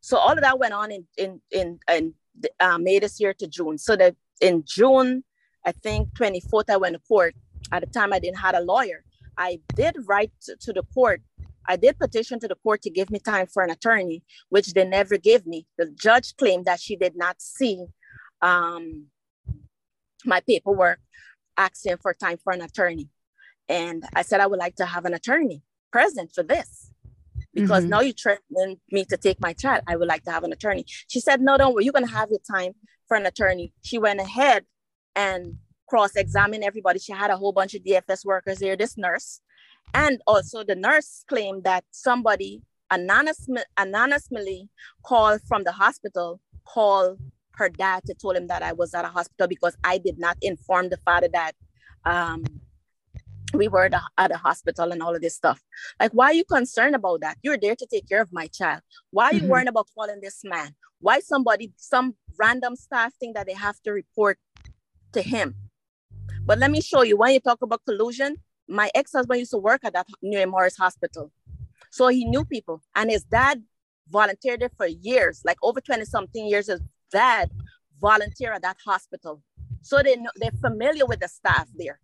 [0.00, 2.14] So all of that went on in in in, in
[2.58, 3.78] uh, May this year to June.
[3.78, 5.24] So that in June,
[5.64, 7.34] I think 24th, I went to court.
[7.72, 9.04] At the time, I didn't have a lawyer.
[9.36, 11.22] I did write to, the court
[11.66, 14.84] I did petition to the court to give me time for an attorney, which they
[14.84, 15.66] never gave me.
[15.78, 17.86] The judge claimed that she did not see
[18.42, 19.06] um,
[20.24, 21.00] my paperwork
[21.56, 23.08] asking for time for an attorney.
[23.68, 25.62] And I said, I would like to have an attorney
[25.92, 26.89] present for this
[27.54, 27.90] because mm-hmm.
[27.90, 29.82] now you're threatening me to take my child.
[29.86, 30.84] I would like to have an attorney.
[31.08, 32.72] She said, No, don't worry, you're going to have your time
[33.08, 33.72] for an attorney.
[33.82, 34.64] She went ahead
[35.16, 35.56] and
[35.88, 36.98] cross examined everybody.
[36.98, 39.40] She had a whole bunch of DFS workers there, this nurse.
[39.92, 44.68] And also, the nurse claimed that somebody anonymously, anonymously
[45.04, 47.18] called from the hospital, called
[47.56, 50.38] her dad to tell him that I was at a hospital because I did not
[50.40, 51.52] inform the father that
[52.04, 52.44] um,
[53.54, 55.60] we were at a, at a hospital and all of this stuff.
[55.98, 57.38] Like, why are you concerned about that?
[57.42, 58.82] You're there to take care of my child.
[59.10, 59.48] Why are you mm-hmm.
[59.48, 60.74] worrying about calling this man?
[61.00, 64.38] Why somebody, some random staff thing that they have to report
[65.12, 65.54] to him?
[66.44, 68.36] But let me show you when you talk about collusion,
[68.68, 71.32] my ex-husband used to work at that Nemours Hospital.
[71.90, 72.82] So he knew people.
[72.94, 73.62] And his dad
[74.08, 76.80] volunteered there for years, like over 20 something years, his
[77.12, 77.50] dad
[78.00, 79.42] volunteered at that hospital.
[79.82, 81.98] So they know they're familiar with the staff there.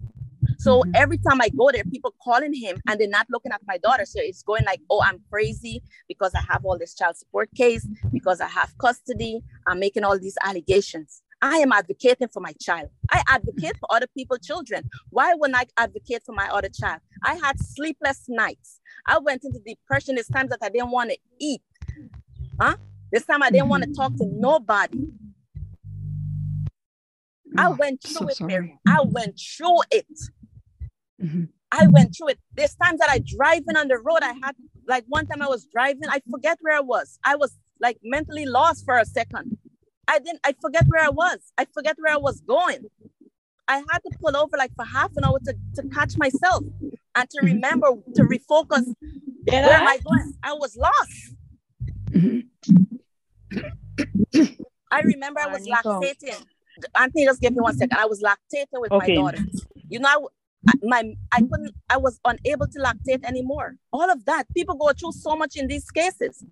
[0.59, 0.93] So mm-hmm.
[0.95, 4.05] every time I go there, people calling him and they're not looking at my daughter.
[4.05, 7.87] So it's going like, oh, I'm crazy because I have all this child support case,
[8.13, 9.43] because I have custody.
[9.67, 11.23] I'm making all these allegations.
[11.43, 12.89] I am advocating for my child.
[13.11, 14.89] I advocate for other people's children.
[15.11, 17.01] Why wouldn't I advocate for my other child?
[17.23, 18.81] I had sleepless nights.
[19.07, 20.15] I went into depression.
[20.15, 21.61] There's times that I didn't want to eat.
[22.61, 22.77] Huh?
[23.13, 25.09] This time I didn't want to talk to nobody.
[27.59, 28.79] I oh, went through so it, Mary.
[28.87, 30.07] I went through it.
[31.23, 31.45] Mm-hmm.
[31.73, 32.39] I went through it.
[32.55, 34.21] There's times that I driving on the road.
[34.23, 34.55] I had
[34.87, 37.19] like one time I was driving, I forget where I was.
[37.25, 39.59] I was like mentally lost for a second.
[40.09, 41.39] I didn't, I forget where I was.
[41.59, 42.87] I forget where I was going.
[43.69, 46.63] I had to pull over like for half an hour to, to catch myself
[47.17, 48.85] and to remember to refocus.
[49.45, 49.81] Did where I?
[49.81, 50.35] am I going?
[50.43, 51.35] I was lost.
[54.91, 56.45] I remember I was lactating.
[56.95, 57.99] Anthony, just give me one second.
[57.99, 59.17] I was lactating with okay.
[59.17, 59.45] my daughter.
[59.89, 60.17] You know, I,
[60.83, 61.75] my I couldn't.
[61.91, 63.77] I was unable to lactate anymore.
[63.93, 64.47] All of that.
[64.55, 66.45] People go through so much in these cases.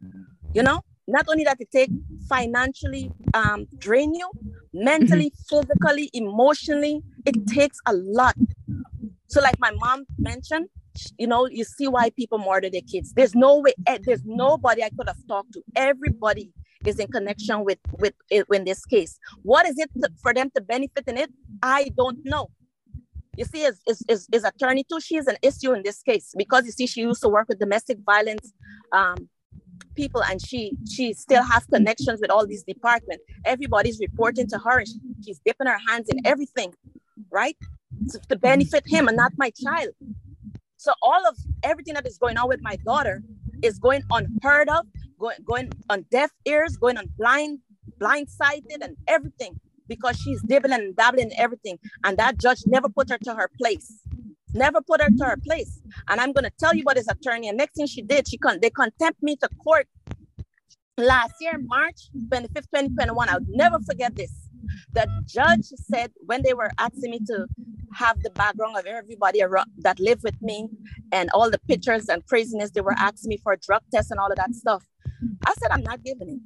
[0.53, 1.91] You know, not only that it take
[2.29, 4.31] financially um, drain you
[4.73, 5.57] mentally mm-hmm.
[5.61, 8.35] physically emotionally it takes a lot
[9.29, 10.67] so like my mom mentioned
[11.19, 14.83] you know you see why people murder their kids there's no way eh, there's nobody
[14.83, 16.51] i could have talked to everybody
[16.87, 20.51] is in connection with with it in this case what is it to, for them
[20.55, 21.31] to benefit in it
[21.63, 22.49] i don't know
[23.37, 26.35] you see is, is, is, is attorney too she is an issue in this case.
[26.37, 28.53] Because you see she used to work with domestic violence
[28.93, 29.29] um,
[29.95, 34.79] people and she she still has connections with all these departments everybody's reporting to her
[34.79, 34.89] and
[35.25, 36.73] she's dipping her hands in everything
[37.31, 37.57] right?
[38.11, 39.91] To, to benefit him and not my child.
[40.77, 43.23] So all of everything that is going on with my daughter
[43.63, 44.87] is going unheard of
[45.19, 47.61] going going on deaf ears going on blind
[47.99, 49.59] blindsided and everything
[49.89, 53.51] because she's dibbling and dabbling in everything and that judge never put her to her
[53.61, 54.01] place
[54.55, 55.81] never put her to her place.
[56.09, 57.49] And I'm to tell you what his attorney.
[57.49, 59.87] And next thing she did, she con- they contempt me to court
[60.97, 63.29] last year, March 25th, 2021.
[63.29, 64.33] I'll never forget this.
[64.93, 67.47] The judge said when they were asking me to
[67.95, 70.69] have the background of everybody around, that lived with me
[71.13, 74.31] and all the pictures and craziness, they were asking me for drug test and all
[74.31, 74.85] of that stuff.
[75.47, 76.41] I said, I'm not giving it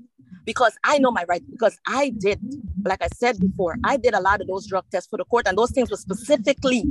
[0.48, 1.42] because I know my right.
[1.50, 2.40] Because I did,
[2.82, 5.46] like I said before, I did a lot of those drug tests for the court,
[5.46, 6.84] and those things were specifically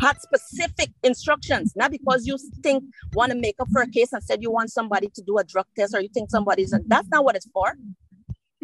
[0.00, 2.82] had specific instructions, not because you think
[3.12, 5.44] want to make up for a case and said you want somebody to do a
[5.44, 7.76] drug test or you think somebody's that's not what it's for.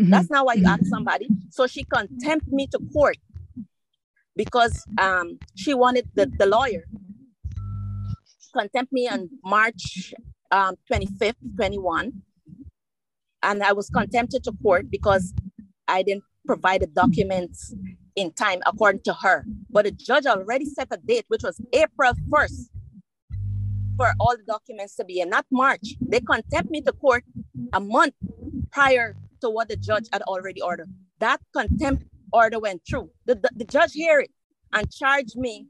[0.01, 0.11] Mm-hmm.
[0.11, 1.29] That's not why you ask somebody.
[1.51, 3.19] So she contempt me to court
[4.35, 6.85] because um, she wanted the, the lawyer
[8.55, 10.15] contempt me on March
[10.51, 12.23] um, 25th, 21.
[13.43, 15.33] And I was contempted to court because
[15.89, 17.75] I didn't provide the documents
[18.17, 19.45] in time according to her.
[19.71, 22.69] But the judge already set a date, which was April 1st,
[23.97, 25.95] for all the documents to be in, not March.
[26.01, 27.25] They contempt me to court
[27.73, 28.15] a month
[28.71, 30.89] prior to what the judge had already ordered.
[31.21, 33.11] That contempt order went through.
[33.27, 34.31] The, the, the judge hear it
[34.73, 35.67] and charged me.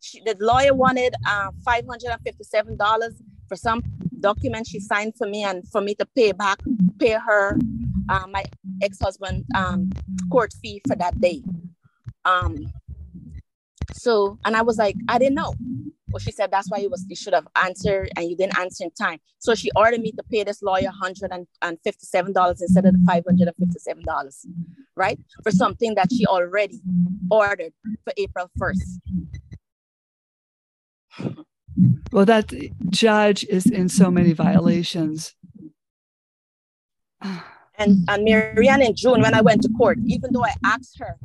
[0.00, 3.82] She, the lawyer wanted uh, $557 for some
[4.20, 6.58] document she signed for me and for me to pay back,
[6.98, 7.58] pay her,
[8.08, 8.44] uh, my
[8.82, 9.90] ex-husband um,
[10.30, 11.42] court fee for that day.
[12.24, 12.72] Um,
[13.92, 15.54] so, and I was like, I didn't know.
[16.08, 18.84] Well, she said that's why you was you should have answered and you didn't answer
[18.84, 19.18] in time.
[19.38, 21.46] So she ordered me to pay this lawyer $157
[22.60, 24.46] instead of the $557,
[24.96, 25.18] right?
[25.42, 26.80] For something that she already
[27.30, 27.72] ordered
[28.04, 29.00] for April 1st.
[32.12, 32.52] Well, that
[32.90, 35.34] judge is in so many violations.
[37.78, 41.16] and and Marianne in June when I went to court, even though I asked her,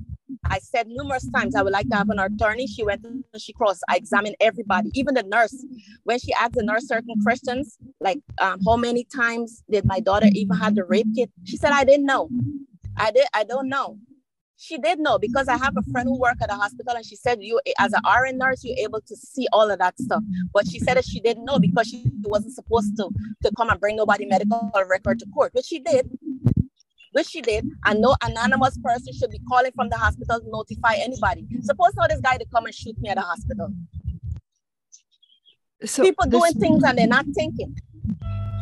[0.46, 2.68] I said numerous times I would like to have an attorney.
[2.68, 3.84] She went and she crossed.
[3.90, 5.66] I examined everybody, even the nurse.
[6.04, 10.28] When she asked the nurse certain questions, like um, how many times did my daughter
[10.34, 11.30] even have the rape kit?
[11.46, 12.30] She said I didn't know.
[12.98, 13.28] I did.
[13.34, 13.98] I don't know.
[14.64, 17.16] She did know because I have a friend who worked at a hospital and she
[17.16, 20.22] said you as an RN nurse you're able to see all of that stuff.
[20.54, 23.10] But she said that she didn't know because she wasn't supposed to
[23.44, 26.12] to come and bring nobody medical record to court, which she did.
[27.14, 30.94] Which she did, and no anonymous person should be calling from the hospital to notify
[30.96, 31.46] anybody.
[31.62, 33.68] Suppose now this guy to come and shoot me at the hospital.
[35.84, 37.76] So people this, doing things and they're not thinking.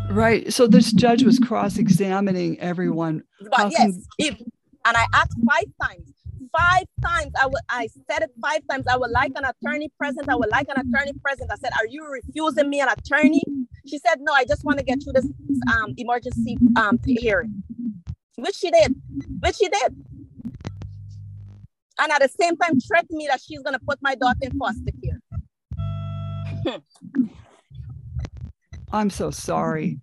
[0.09, 0.51] Right.
[0.51, 3.23] So this judge was cross-examining everyone.
[3.51, 4.41] But yes, if,
[4.85, 6.13] and I asked five times.
[6.57, 7.31] Five times.
[7.37, 8.85] I I said it five times.
[8.87, 10.29] I would like an attorney present.
[10.29, 11.51] I would like an attorney present.
[11.51, 13.43] I said, Are you refusing me an attorney?
[13.85, 15.27] She said, No, I just want to get through this
[15.73, 17.63] um, emergency um, hearing.
[18.37, 18.95] Which she did.
[19.41, 19.95] Which she did.
[21.99, 24.91] And at the same time, threatened me that she's gonna put my daughter in foster
[25.03, 26.81] care.
[28.91, 29.99] I'm so sorry.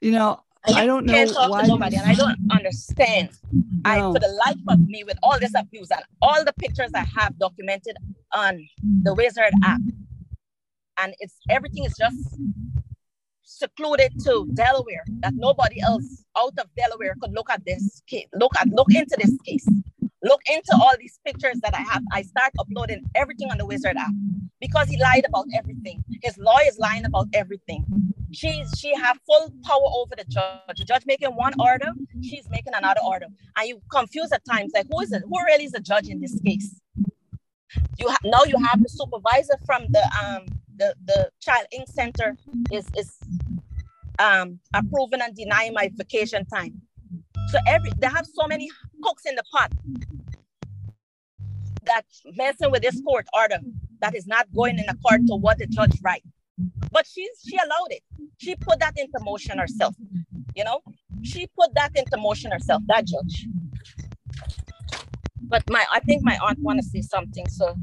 [0.00, 0.40] You know,
[0.74, 3.30] I don't know why nobody, and I don't understand.
[3.52, 3.62] No.
[3.84, 7.06] I, for the life of me, with all this abuse and all the pictures I
[7.16, 7.96] have documented
[8.34, 8.66] on
[9.02, 9.80] the Wizard app,
[10.98, 12.36] and it's everything is just
[13.42, 18.52] secluded to Delaware that nobody else out of Delaware could look at this case, look
[18.60, 19.66] at look into this case,
[20.22, 22.02] look into all these pictures that I have.
[22.12, 24.12] I start uploading everything on the Wizard app
[24.60, 26.04] because he lied about everything.
[26.22, 27.84] His lawyer is lying about everything.
[28.32, 30.78] She's she have full power over the judge.
[30.78, 34.86] The judge making one order, she's making another order, and you confuse at times like
[34.90, 35.22] who is it?
[35.22, 36.80] Who really is the judge in this case?
[37.98, 40.46] You have now you have the supervisor from the um
[40.76, 41.88] the the Child Inc.
[41.88, 42.36] Center
[42.72, 43.18] is is
[44.18, 46.80] um approving and denying my vacation time.
[47.48, 48.70] So every they have so many
[49.02, 49.72] cooks in the pot
[51.84, 52.04] that
[52.34, 53.58] messing with this court order
[54.00, 56.24] that is not going in accord to what the judge write.
[56.90, 58.02] But she's she allowed it.
[58.38, 59.94] She put that into motion herself.
[60.54, 60.80] You know,
[61.22, 62.82] she put that into motion herself.
[62.86, 63.46] That judge.
[65.48, 67.48] But my, I think my aunt want to say something.
[67.48, 67.76] So,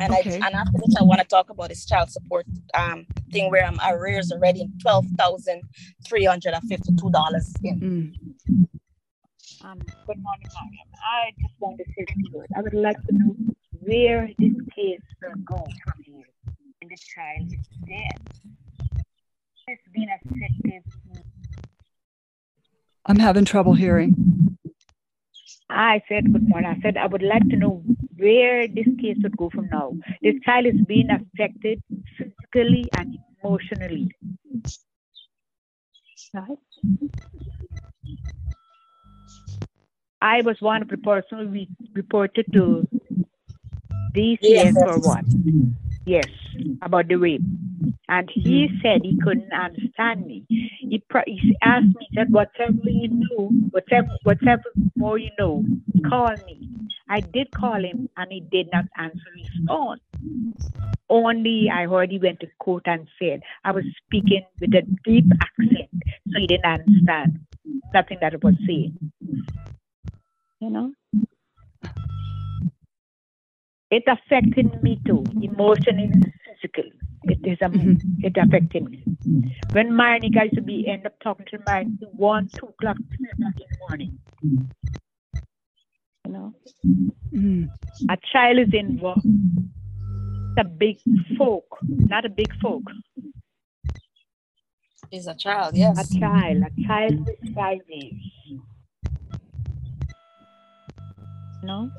[0.00, 0.38] and okay.
[0.40, 3.64] I and after this, I want to talk about this child support um thing where
[3.64, 5.62] I'm arrears already twelve thousand
[6.06, 7.80] three hundred and fifty two dollars in.
[7.80, 8.12] Mm.
[9.64, 10.88] Um, good morning, Mariam.
[11.02, 13.34] I just want to say to you, I would like to know
[13.80, 16.05] where this case will go from here.
[16.05, 16.05] And
[16.96, 19.04] the child is dead.
[19.68, 20.82] It's been effective.
[23.04, 24.58] I'm having trouble hearing.
[25.68, 26.70] I said good morning.
[26.70, 27.82] I said I would like to know
[28.16, 29.92] where this case would go from now.
[30.22, 31.82] This child is being affected
[32.16, 34.08] physically and emotionally.
[36.32, 36.58] Right?
[40.22, 42.88] I was one of the persons we reported to
[44.14, 44.74] DCS yes.
[44.74, 45.24] for what?
[46.06, 46.28] Yes,
[46.82, 47.42] about the rape.
[48.08, 48.76] And he hmm.
[48.80, 50.44] said he couldn't understand me.
[50.48, 54.62] He, he asked me, he said, whatever you know, whatever, whatever
[54.94, 55.64] more you know,
[56.08, 56.68] call me.
[57.08, 59.98] I did call him and he did not answer his phone.
[61.10, 65.26] Only I heard he went to court and said I was speaking with a deep
[65.40, 65.90] accent,
[66.28, 67.40] so he didn't understand
[67.92, 68.96] nothing that I was saying.
[70.60, 70.92] You know?
[73.90, 76.10] It affected me too, emotionally,
[76.44, 76.92] physically.
[77.24, 78.24] It is a, mm-hmm.
[78.24, 79.02] it affected me.
[79.72, 83.54] When Marnica used to be end up talking to my one, two o'clock, three o'clock
[83.56, 84.18] in the morning.
[86.24, 87.64] You know, mm-hmm.
[88.10, 89.24] a child is involved.
[89.24, 90.98] It's a big
[91.36, 92.82] folk, not a big folk.
[95.12, 95.98] Is a child, yes.
[95.98, 98.14] A child, a child with five years.
[101.62, 101.90] No.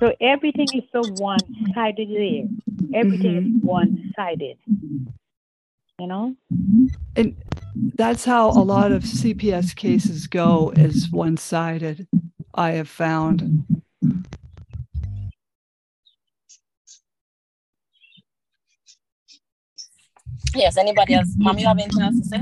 [0.00, 2.48] So everything is so one-sided there.
[2.94, 3.56] Everything Mhm.
[3.58, 4.56] is one-sided.
[5.98, 6.34] You know?
[7.14, 7.36] And
[7.96, 12.08] that's how a lot of CPS cases go is one-sided,
[12.54, 13.66] I have found.
[20.54, 21.28] Yes, anybody else?
[21.36, 22.40] Mom, you have anything else to say?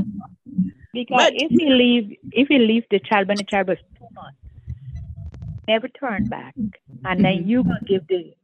[0.92, 3.84] Because But- if you leave, if you leave the child when the child was two
[3.90, 3.97] months,
[5.68, 7.06] never turn back, mm-hmm.
[7.06, 8.34] and then you gonna give the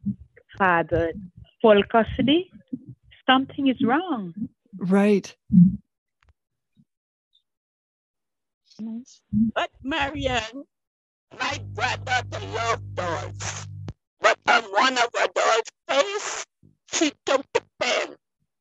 [0.59, 1.13] father
[1.61, 2.51] full custody,
[3.27, 4.35] something is wrong.
[4.77, 5.35] Right.
[9.55, 10.65] But Marianne,
[11.39, 13.67] my granddaughter loved dolls.
[14.21, 16.47] But on one of her dolls' face,
[16.93, 18.17] she took the pen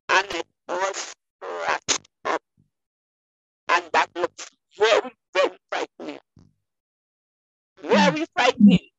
[0.10, 2.42] and it was scratched up.
[3.70, 6.20] And that looks very, very frightening.
[8.14, 8.90] Very frightening.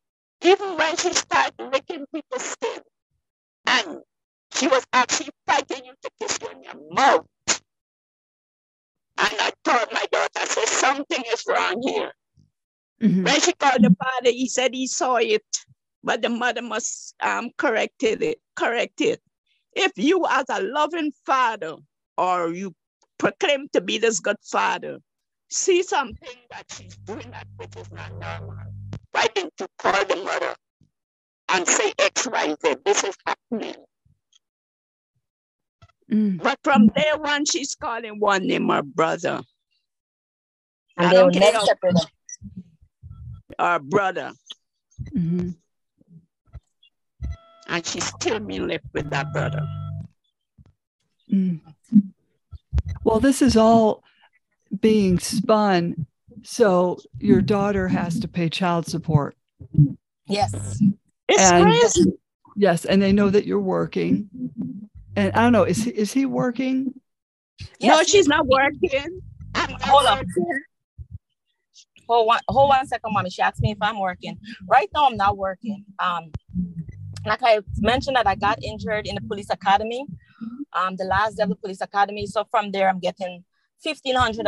[0.42, 2.80] Even when she started making people skin.
[3.66, 3.98] And
[4.54, 7.26] she was actually fighting you to kiss you in your mouth.
[9.16, 12.12] And I told my daughter, I said, something is wrong here.
[13.00, 13.24] Mhm.
[13.24, 15.44] When she called the father, he said he saw it,
[16.02, 19.22] but the mother must um corrected it, correct it.
[19.72, 21.76] If you as a loving father
[22.18, 22.74] or you
[23.18, 24.98] proclaim to be this good father,
[25.50, 28.54] see something that she's doing that which is not normal,
[29.14, 30.54] why didn't you call the mother
[31.50, 33.76] and say X, Y, Z, this is happening?
[36.10, 36.42] Mm.
[36.42, 39.40] But from day one, she's calling one name her brother.
[40.96, 42.06] And I they don't will care never how- separate them.
[43.58, 44.32] Her brother.
[45.16, 45.56] Mhm.
[47.68, 49.66] And she still me left with that brother.
[51.30, 51.60] Mm.
[53.04, 54.02] Well, this is all
[54.80, 56.06] being spun,
[56.44, 59.36] so your daughter has to pay child support.
[60.26, 60.52] Yes.
[61.28, 62.12] It's And- crazy.
[62.56, 64.28] Yes, and they know that you're working.
[65.16, 66.94] And I don't know, is he, is he working?
[67.82, 69.20] no, she's not working.
[69.56, 70.18] I'm not Hold on.
[70.18, 70.60] working.
[72.08, 73.30] Hold one, hold one second, mommy.
[73.30, 74.38] She asked me if I'm working.
[74.68, 75.84] Right now, I'm not working.
[75.98, 76.30] Um,
[77.26, 80.04] like I mentioned that I got injured in the police academy,
[80.74, 82.26] um, the last day of the police academy.
[82.26, 83.42] So from there, I'm getting
[83.82, 84.46] fifteen hundred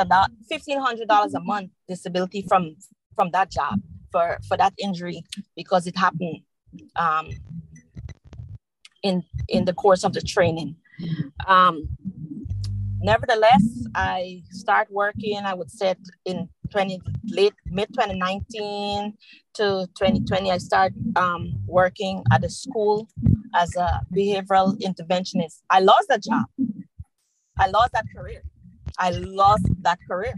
[0.48, 2.76] fifteen hundred dollars a month disability from
[3.14, 5.22] from that job for for that injury
[5.54, 6.40] because it happened
[6.96, 7.28] um,
[9.02, 10.76] in in the course of the training.
[11.46, 11.88] Um,
[13.00, 15.38] nevertheless, I start working.
[15.44, 19.14] I would say in 20 late mid 2019
[19.54, 23.08] to 2020 i start um, working at a school
[23.54, 26.44] as a behavioral interventionist i lost that job
[27.58, 28.42] i lost that career
[28.98, 30.34] i lost that career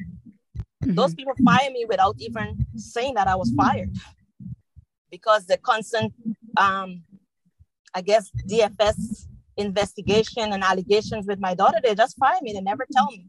[0.85, 0.95] Mhm.
[0.97, 3.91] those people fired me without even saying that i was fired
[5.11, 6.13] because the constant
[6.57, 7.03] um,
[7.95, 12.87] i guess dfs investigation and allegations with my daughter they just fired me they never
[12.93, 13.27] tell me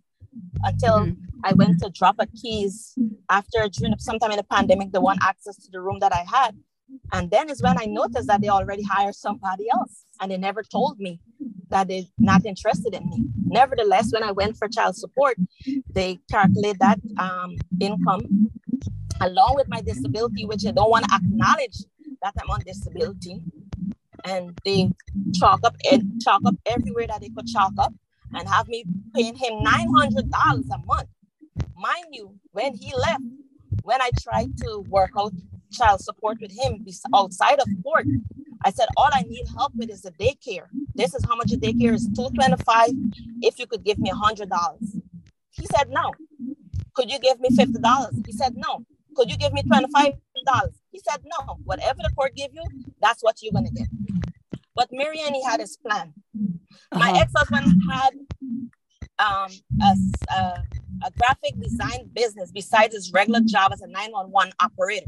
[0.64, 1.18] until Mhm.
[1.44, 2.76] I went to drop a keys
[3.30, 6.52] after during sometime in the pandemic, the one access to the room that I had.
[7.12, 10.64] And then is when I noticed that they already hired somebody else and they never
[10.64, 11.20] told me
[11.70, 13.24] that they're not interested in me.
[13.46, 15.38] Nevertheless, when I went for child support,
[15.92, 18.50] they calculate that um, income
[19.22, 21.78] along with my disability, which I don't want to acknowledge
[22.22, 23.42] that I'm on disability.
[24.26, 24.92] And they
[25.34, 27.94] chalk up and chalk up everywhere that they could chalk up
[28.34, 28.84] and have me
[29.16, 30.30] paying him $900
[30.74, 31.08] a month.
[31.76, 33.24] Mind you, when he left,
[33.84, 35.34] when I tried to work out
[35.72, 38.06] child support with him outside of court,
[38.64, 40.68] I said, all I need help with is the daycare.
[40.96, 42.90] This is how much the daycare is, 225
[43.42, 44.48] if you could give me $100.
[45.52, 46.12] He said, no.
[46.94, 48.26] Could you give me $50?
[48.26, 48.86] He said, no.
[49.16, 50.14] Could you give me $25?
[50.92, 51.58] He said, no.
[51.64, 52.64] Whatever the court give you,
[53.02, 53.88] that's what you're gonna get.
[54.76, 56.14] But Marianne, he had his plan.
[56.94, 57.22] My Uh-huh.
[57.22, 58.12] ex-husband had
[59.20, 59.52] um,
[59.82, 59.96] a,
[60.34, 60.64] a-
[61.06, 65.06] a graphic design business besides his regular job as a 911 operator.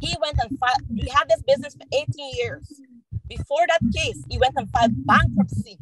[0.00, 2.80] He went and filed, he had this business for 18 years.
[3.28, 5.78] Before that case, he went and filed bankruptcy.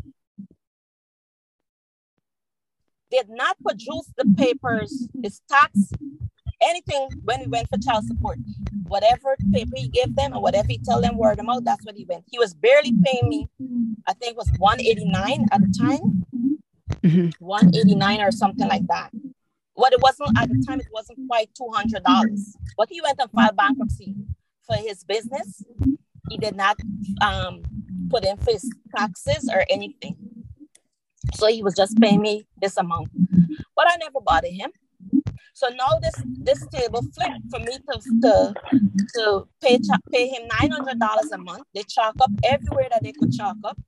[3.11, 5.93] Did not produce the papers, his tax,
[6.63, 8.39] anything when he went for child support.
[8.85, 11.97] Whatever paper he gave them and whatever he tell them word of mouth, that's what
[11.97, 12.25] he went.
[12.31, 13.49] He was barely paying me,
[14.07, 16.25] I think it was 189 at the time.
[17.03, 17.35] Mhm.
[17.41, 19.11] 189 or something like that.
[19.75, 22.57] What it wasn't at the time, it wasn't quite $200.
[22.77, 24.14] But he went and filed bankruptcy
[24.66, 25.64] for his business.
[26.29, 26.79] He did not
[27.20, 27.62] um,
[28.11, 30.16] put in his taxes or anything.
[31.35, 33.09] So he was just paying me this amount.
[33.75, 34.70] But I never bothered him
[35.55, 38.55] So now this this table flipped for me to to,
[39.14, 39.78] to pay
[40.11, 41.64] pay him nine hundred dollars a month.
[41.74, 43.78] They chalk up everywhere that they could chalk up,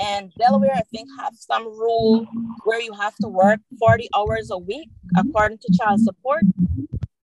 [0.00, 2.26] and Delaware I think have some rule
[2.64, 6.42] where you have to work forty hours a week according to child support.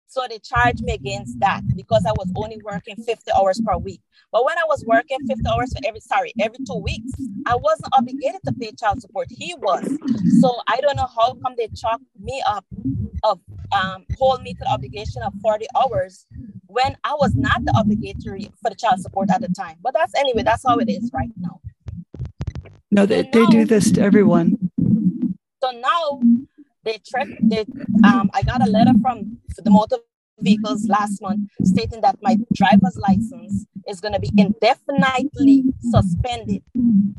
[0.07, 4.01] So they charged me against that because I was only working 50 hours per week.
[4.29, 7.13] But when I was working 50 hours for every sorry, every two weeks,
[7.45, 9.27] I wasn't obligated to pay child support.
[9.29, 9.87] He was.
[10.41, 12.65] So I don't know how come they chalked me up
[13.23, 13.39] of
[13.71, 16.25] um, hold me to the obligation of 40 hours
[16.67, 19.77] when I was not the obligatory for the child support at the time.
[19.81, 21.61] But that's anyway, that's how it is right now.
[22.91, 24.71] No, they, they do this to everyone.
[25.63, 26.21] So now
[26.83, 27.65] they trick they
[28.03, 29.97] um I got a letter from the motor
[30.39, 36.63] vehicles last month stating that my driver's license is going to be indefinitely suspended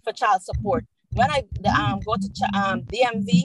[0.03, 0.84] for child support
[1.14, 3.44] when I um, go to um, DMV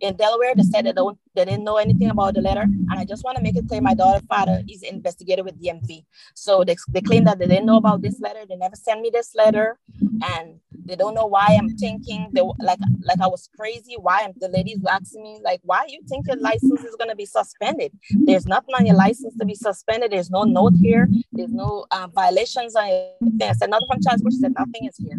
[0.00, 3.04] in Delaware, they said they don't they didn't know anything about the letter, and I
[3.04, 6.04] just want to make it clear my daughter father is investigated with DMV.
[6.34, 8.40] So they, they claim that they didn't know about this letter.
[8.48, 9.78] They never sent me this letter,
[10.22, 13.96] and they don't know why I'm thinking they like like I was crazy.
[13.98, 17.26] Why I'm, the ladies asking me like, why you think your license is gonna be
[17.26, 17.92] suspended?
[18.12, 20.12] There's nothing on your license to be suspended.
[20.12, 21.08] There's no note here.
[21.32, 22.88] There's no uh, violations on
[23.22, 23.48] anything.
[23.48, 24.30] I said nothing from.
[24.30, 25.16] She said nothing is here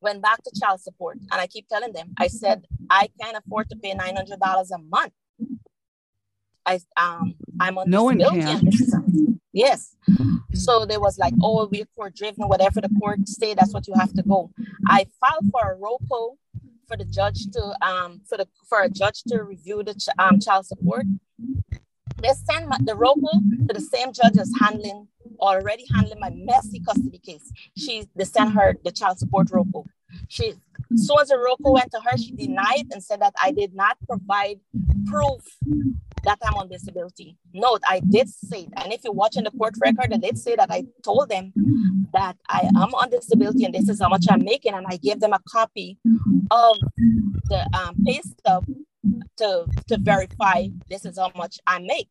[0.00, 1.18] went back to child support.
[1.30, 5.12] And I keep telling them, I said, I can't afford to pay $900 a month.
[6.66, 8.70] I, um, I'm on no one can.
[9.52, 9.96] Yes.
[10.52, 13.94] So there was like, oh, we're court driven, whatever the court say, that's what you
[13.94, 14.50] have to go.
[14.86, 16.36] I filed for a ROPO
[16.86, 20.40] for the judge to um for the for a judge to review the ch- um,
[20.40, 21.06] child support.
[22.16, 25.08] They send my, the ROPO to the same judge as handling
[25.40, 27.52] already handling my messy custody case.
[27.76, 29.84] She they sent her the child support ROPO.
[30.28, 30.54] She
[30.94, 33.96] so as a ROPO went to her, she denied and said that I did not
[34.08, 34.60] provide
[35.06, 35.42] proof
[36.24, 37.36] that I'm on disability.
[37.54, 40.70] Note, I did say, and if you're watching the court record, I did say that
[40.70, 41.52] I told them
[42.12, 45.20] that I am on disability and this is how much I'm making, and I gave
[45.20, 45.98] them a copy
[46.50, 46.76] of
[47.44, 48.66] the um, pay stub
[49.38, 52.08] to to verify this is how much I make.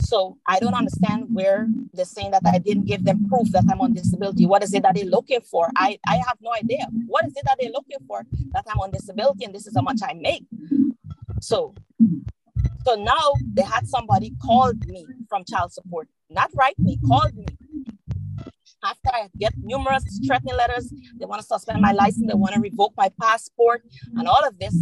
[0.00, 3.80] So I don't understand where they're saying that I didn't give them proof that I'm
[3.80, 4.46] on disability.
[4.46, 5.68] What is it that they're looking for?
[5.76, 6.86] I, I have no idea.
[7.06, 9.82] What is it that they're looking for that I'm on disability and this is how
[9.82, 10.44] much I make?
[11.40, 11.74] So
[12.84, 17.46] so now they had somebody called me from child support, not write me, called me.
[18.84, 22.60] After I get numerous threatening letters, they want to suspend my license, they want to
[22.60, 23.84] revoke my passport,
[24.16, 24.74] and all of this,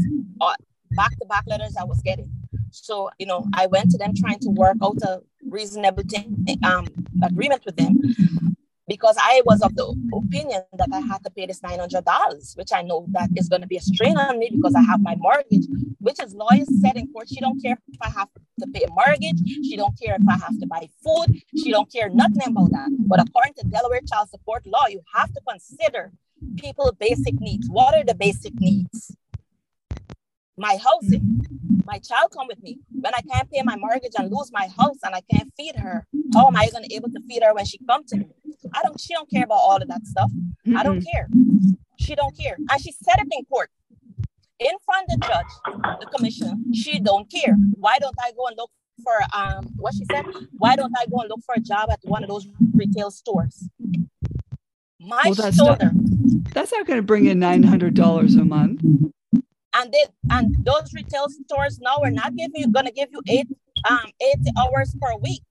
[0.93, 2.31] back to back letters I was getting.
[2.71, 6.05] So, you know, I went to them trying to work out a reasonable
[6.65, 6.87] um,
[7.23, 8.01] agreement with them
[8.91, 12.83] because I was of the opinion that I had to pay this $900, which I
[12.83, 15.67] know that is going to be a strain on me because I have my mortgage,
[16.01, 18.91] which is lawyers said in court, she don't care if I have to pay a
[18.91, 19.39] mortgage.
[19.47, 21.41] She don't care if I have to buy food.
[21.57, 22.91] She don't care nothing about that.
[23.07, 26.13] But according to Delaware child support law, you have to consider
[26.57, 27.69] people basic needs.
[27.71, 29.15] What are the basic needs?
[30.61, 31.41] My housing.
[31.87, 32.79] My child come with me.
[32.93, 36.07] When I can't pay my mortgage and lose my house and I can't feed her,
[36.35, 38.27] how am I gonna able to feed her when she come to me?
[38.75, 39.01] I don't.
[39.01, 40.31] She don't care about all of that stuff.
[40.31, 40.77] Mm-hmm.
[40.77, 41.29] I don't care.
[41.99, 43.71] She don't care, and she said it in court,
[44.61, 46.55] in front of the judge, the commissioner.
[46.75, 47.57] She don't care.
[47.75, 48.71] Why don't I go and look
[49.03, 50.27] for um what she said?
[50.59, 53.69] Why don't I go and look for a job at one of those retail stores?
[55.01, 55.91] My well, that's shoulder.
[55.95, 58.83] Not, that's not going to bring in nine hundred dollars a month
[59.75, 63.49] and they and those retail stores now are not giving you gonna give you eight
[63.89, 65.43] um 80 hours per week.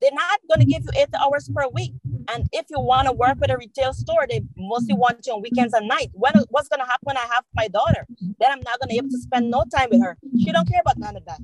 [0.00, 1.94] They're not going to give you eight hours per week.
[2.34, 5.42] And if you want to work with a retail store they mostly want you on
[5.42, 6.10] weekends and night.
[6.12, 8.06] when what's going to happen when i have my daughter?
[8.40, 10.16] Then i'm not going to be able to spend no time with her.
[10.38, 11.40] She don't care about none of that.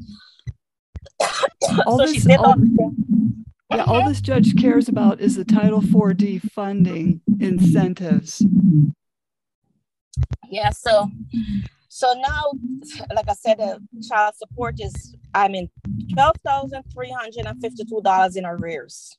[1.87, 2.55] All so this, all,
[3.71, 8.45] yeah, all this judge cares about is the title 4d funding incentives
[10.51, 11.09] yeah so
[11.89, 12.53] so now
[13.15, 13.79] like i said the
[14.09, 15.69] child support is i mean
[16.19, 19.17] $12352 in arrears.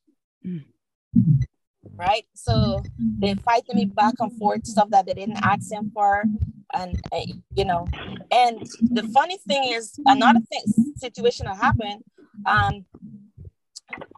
[1.95, 2.25] Right?
[2.33, 2.83] So
[3.19, 6.25] they're fighting me back and forth stuff that they didn't ask him for
[6.73, 7.21] and uh,
[7.55, 7.87] you know
[8.31, 8.59] and
[8.91, 10.61] the funny thing is another thing
[10.97, 12.03] situation that happened
[12.45, 12.85] um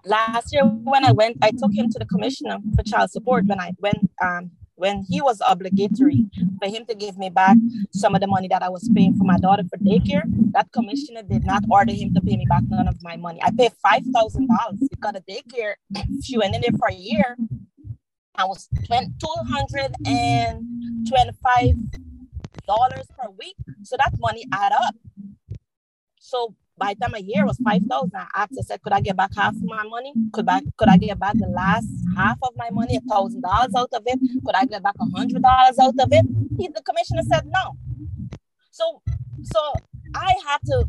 [0.03, 3.61] last year when i went i took him to the commissioner for child support when
[3.61, 4.51] i went um
[4.81, 6.25] when he was obligatory
[6.59, 7.55] for him to give me back
[7.91, 11.21] some of the money that I was paying for my daughter for daycare, that commissioner
[11.21, 13.39] did not order him to pay me back none of my money.
[13.43, 15.75] I paid five thousand dollars because the daycare
[16.23, 17.37] she went in there for a year.
[18.33, 20.65] I was two hundred and
[21.07, 21.75] twenty-five
[22.65, 24.95] dollars per week, so that money add up.
[26.19, 28.15] So by the time a year was five thousand.
[28.15, 30.13] I asked, I said, could I get back half of my money?
[30.33, 33.73] Could I could I get back the last half of my money, a thousand dollars
[33.75, 34.19] out of it?
[34.45, 36.25] Could I get back a hundred dollars out of it?
[36.57, 37.77] He, the commissioner said no.
[38.71, 39.01] So
[39.43, 39.73] so
[40.15, 40.85] I had to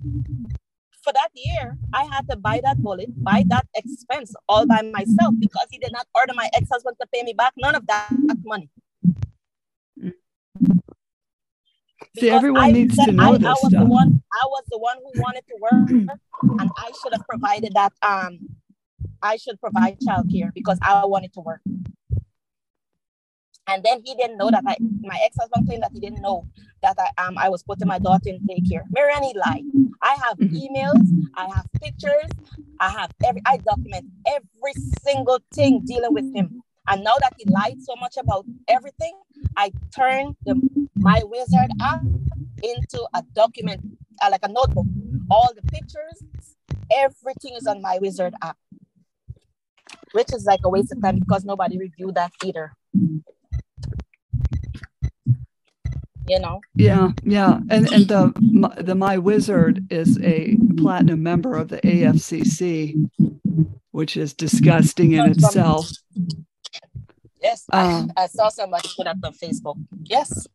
[1.03, 5.35] for that year, I had to buy that bullet, buy that expense all by myself
[5.39, 8.09] because he did not order my ex-husband to pay me back none of that
[8.45, 8.71] money.
[12.19, 13.85] See, everyone I needs to know I, this I was stuff.
[13.85, 15.91] The one, I was the one who wanted to work,
[16.61, 17.93] and I should have provided that.
[18.03, 18.41] Um,
[19.23, 21.61] I should provide childcare because I wanted to work.
[23.69, 26.47] And then he didn't know that I, my ex-husband claimed that he didn't know
[26.83, 28.83] that I um I was putting my daughter in daycare.
[28.91, 29.65] Marianne lied.
[30.03, 30.53] I have Mhm.
[30.53, 32.29] emails, I have pictures,
[32.81, 34.75] I have every I document every
[35.05, 36.63] single thing dealing with him.
[36.89, 39.13] And now that he lied so much about everything,
[39.57, 40.61] I turned the
[40.97, 42.03] my wizard app
[42.63, 43.81] into a document,
[44.23, 44.87] uh, like a notebook.
[45.31, 46.23] All the pictures,
[46.91, 48.57] everything is on my wizard app,
[50.13, 52.75] which is like a waste of time because nobody reviewed that either.
[56.27, 61.57] You know, Yeah, yeah, and and the my- the My Wizard is a platinum member
[61.57, 62.97] of the AFCC,
[63.91, 65.91] which is disgusting in itself.
[67.43, 69.77] Yes, Um, I, I saw somebody put up on Facebook.
[70.05, 70.47] Yes,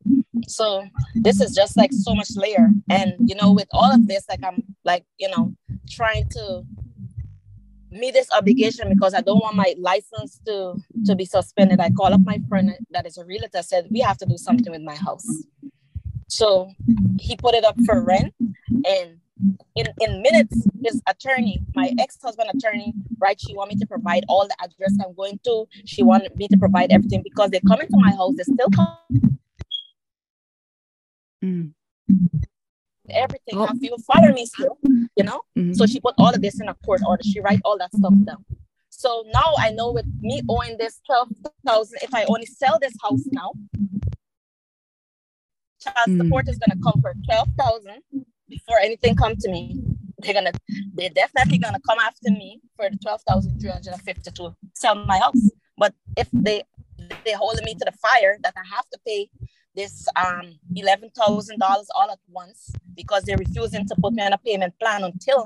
[0.48, 0.86] so
[1.16, 4.44] this is just like so much layer, and you know, with all of this, like
[4.44, 5.54] I'm like you know
[5.90, 6.64] trying to
[7.90, 11.80] meet this obligation because I don't want my license to to be suspended.
[11.80, 13.62] I call up my friend that is a realtor.
[13.62, 15.28] Said we have to do something with my house.
[16.30, 16.72] So
[17.20, 18.34] he put it up for rent,
[18.70, 19.20] and
[19.76, 23.40] in in minutes, his attorney, my ex husband attorney, right?
[23.40, 25.66] She want me to provide all the address I'm going to.
[25.86, 28.34] She wanted me to provide everything because they come into my house.
[28.38, 28.98] They still come
[31.44, 31.74] Mm,
[33.10, 33.54] everything.
[33.60, 33.68] Oh.
[33.68, 34.80] Have you follow me still?
[35.16, 35.42] You know.
[35.56, 35.76] mhm.
[35.76, 37.22] So she put all of this in a court order.
[37.24, 38.44] She write all that stuff down.
[38.90, 41.30] So now I know with me owing this twelve
[41.66, 43.52] thousand, if I only sell this house now,
[45.80, 46.18] child Mm.
[46.24, 48.02] support is gonna come for twelve thousand
[48.50, 49.80] before anything come to me.
[50.20, 50.54] They're gonna,
[50.96, 54.56] they're definitely gonna come after me for the twelve thousand three hundred and fifty to
[54.74, 55.50] sell my house.
[55.78, 56.64] But if they
[57.24, 59.30] they're holding me to the fire that I have to pay
[59.76, 64.34] this um eleven thousand dollars all at once because they're refusing to put me on
[64.34, 65.46] a payment plan until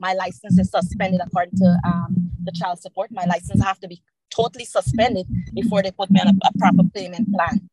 [0.00, 3.10] my license is suspended according to um, the child support.
[3.12, 6.82] My license have to be totally suspended before they put me on a, a proper
[6.94, 7.68] payment plan.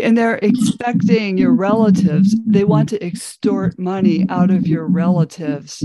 [0.00, 2.34] And they're expecting your relatives.
[2.46, 5.84] They want to extort money out of your relatives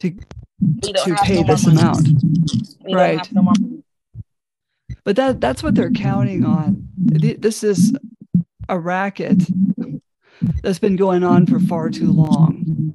[0.00, 0.10] to
[0.82, 1.80] to pay no this money.
[1.80, 2.08] amount.
[2.84, 3.32] We Right.
[3.32, 3.52] no.
[5.04, 6.88] But that that's what they're counting on.
[6.96, 7.92] This is
[8.68, 9.42] a racket
[10.62, 12.94] that's been going on for far too long.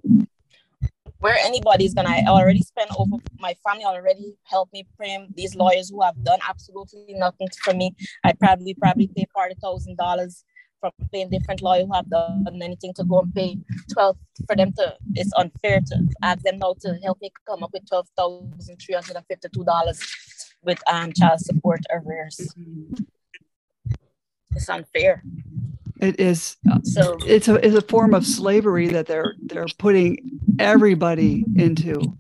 [1.20, 5.90] Where anybody's gonna I already spend over my family already helped me frame these lawyers
[5.90, 7.96] who have done absolutely nothing for me.
[8.24, 10.44] I probably probably pay forty thousand dollars
[10.80, 13.58] from paying different lawyers who have done anything to go and pay
[13.92, 17.72] twelve for them to it's unfair to ask them now to help me come up
[17.74, 20.00] with twelve thousand three hundred and fifty two dollars
[20.64, 22.54] with um child support arrears.
[24.52, 25.24] It's unfair.
[26.00, 31.44] It is So it's a it's a form of slavery that they're they're putting everybody
[31.56, 32.18] into.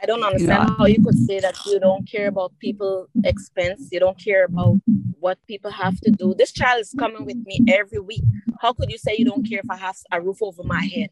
[0.00, 3.88] I don't understand how you could say that you don't care about people expense.
[3.90, 4.80] You don't care about
[5.20, 6.34] what people have to do.
[6.34, 8.22] This child is coming with me every week.
[8.60, 11.10] How could you say you don't care if I have a roof over my head?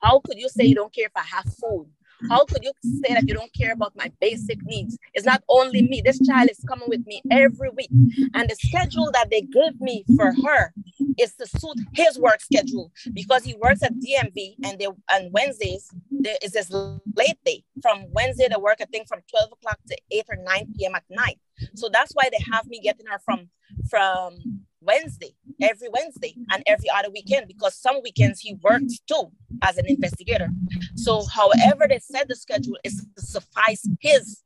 [0.00, 1.88] How could you say you don't care if I have food?
[2.28, 4.98] How could you say that you don't care about my basic needs?
[5.14, 6.02] It's not only me.
[6.04, 7.90] This child is coming with me every week.
[8.34, 10.74] And the schedule that they give me for her
[11.18, 15.90] is to suit his work schedule because he works at DMV and they on Wednesdays
[16.20, 19.96] there is this late day from Wednesday to work, I think from 12 o'clock to
[20.10, 20.94] 8 or 9 p.m.
[20.94, 21.38] at night.
[21.74, 23.48] So that's why they have me getting her from
[23.90, 24.38] from
[24.80, 29.30] Wednesday, every Wednesday, and every other weekend because some weekends he worked too
[29.62, 30.48] as an investigator.
[30.94, 34.42] So, however, they set the schedule is to suffice his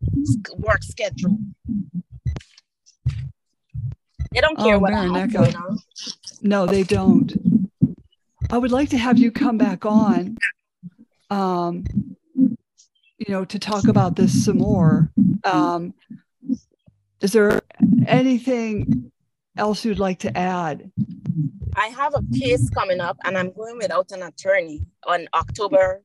[0.57, 1.39] work schedule.
[4.33, 5.33] They don't care Oh, what I have Mary Nneka.
[5.33, 5.79] going on.
[6.41, 7.33] No, they don't.
[8.51, 10.39] I would like to have you come back on,
[11.31, 11.85] um,
[12.35, 15.11] you know, to talk about this some more.
[15.45, 15.95] Um,
[17.21, 17.61] is there
[18.07, 19.12] anything
[19.57, 20.91] else you'd like to add?
[21.77, 26.03] I have a case coming up, and I'm going without an attorney on October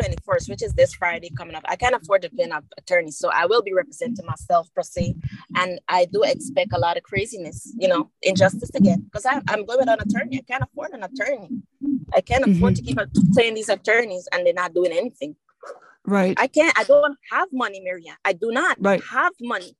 [0.00, 3.10] 21st, which is this Friday coming up, I can't afford to pay an attorney.
[3.10, 5.14] So I will be representing myself per se.
[5.54, 9.78] And I do expect a lot of craziness, you know, injustice again, because I'm, going
[9.78, 10.38] with an attorney.
[10.38, 11.48] I can't afford an attorney.
[12.14, 12.96] I can't afford mm-hmm.
[12.96, 15.36] to keep paying these attorneys and they're not doing anything.
[16.04, 16.38] Right.
[16.38, 18.16] I can't, I don't have money, Marianne.
[18.24, 19.02] I do not right.
[19.10, 19.76] have money.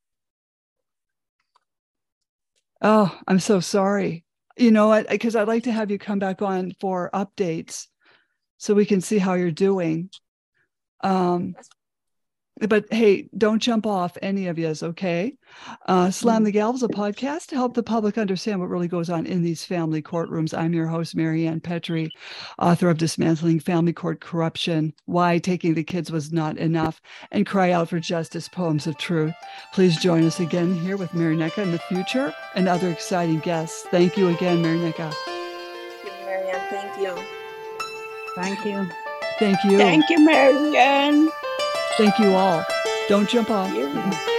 [2.82, 4.24] Oh, I'm so sorry.
[4.56, 7.86] You know, because I'd like to have you come back on for updates
[8.58, 10.10] so we can see how you're doing.
[11.02, 11.54] Um,
[12.60, 15.36] but hey, don't jump off any of yous, okay?
[15.86, 19.10] Uh, Slam the Gavel is a podcast to help the public understand what really goes
[19.10, 20.56] on in these family courtrooms.
[20.56, 22.10] I'm your host, Marianne Petrie,
[22.58, 27.00] author of Dismantling Family Court Corruption, Why Taking the Kids Was Not Enough,
[27.30, 29.34] and Cry Out for Justice Poems of Truth.
[29.74, 33.82] Please join us again here with Mary Nneka in the future and other exciting guests.
[33.90, 35.12] Thank you again, Mary Nneka.
[35.12, 36.70] Thank you, Marianne.
[36.70, 37.24] Thank you.
[38.34, 38.88] Thank you.
[39.38, 39.76] Thank you.
[39.76, 41.30] Thank you, Marianne.
[41.96, 42.64] Thank you all.
[43.08, 44.35] Don't jump off.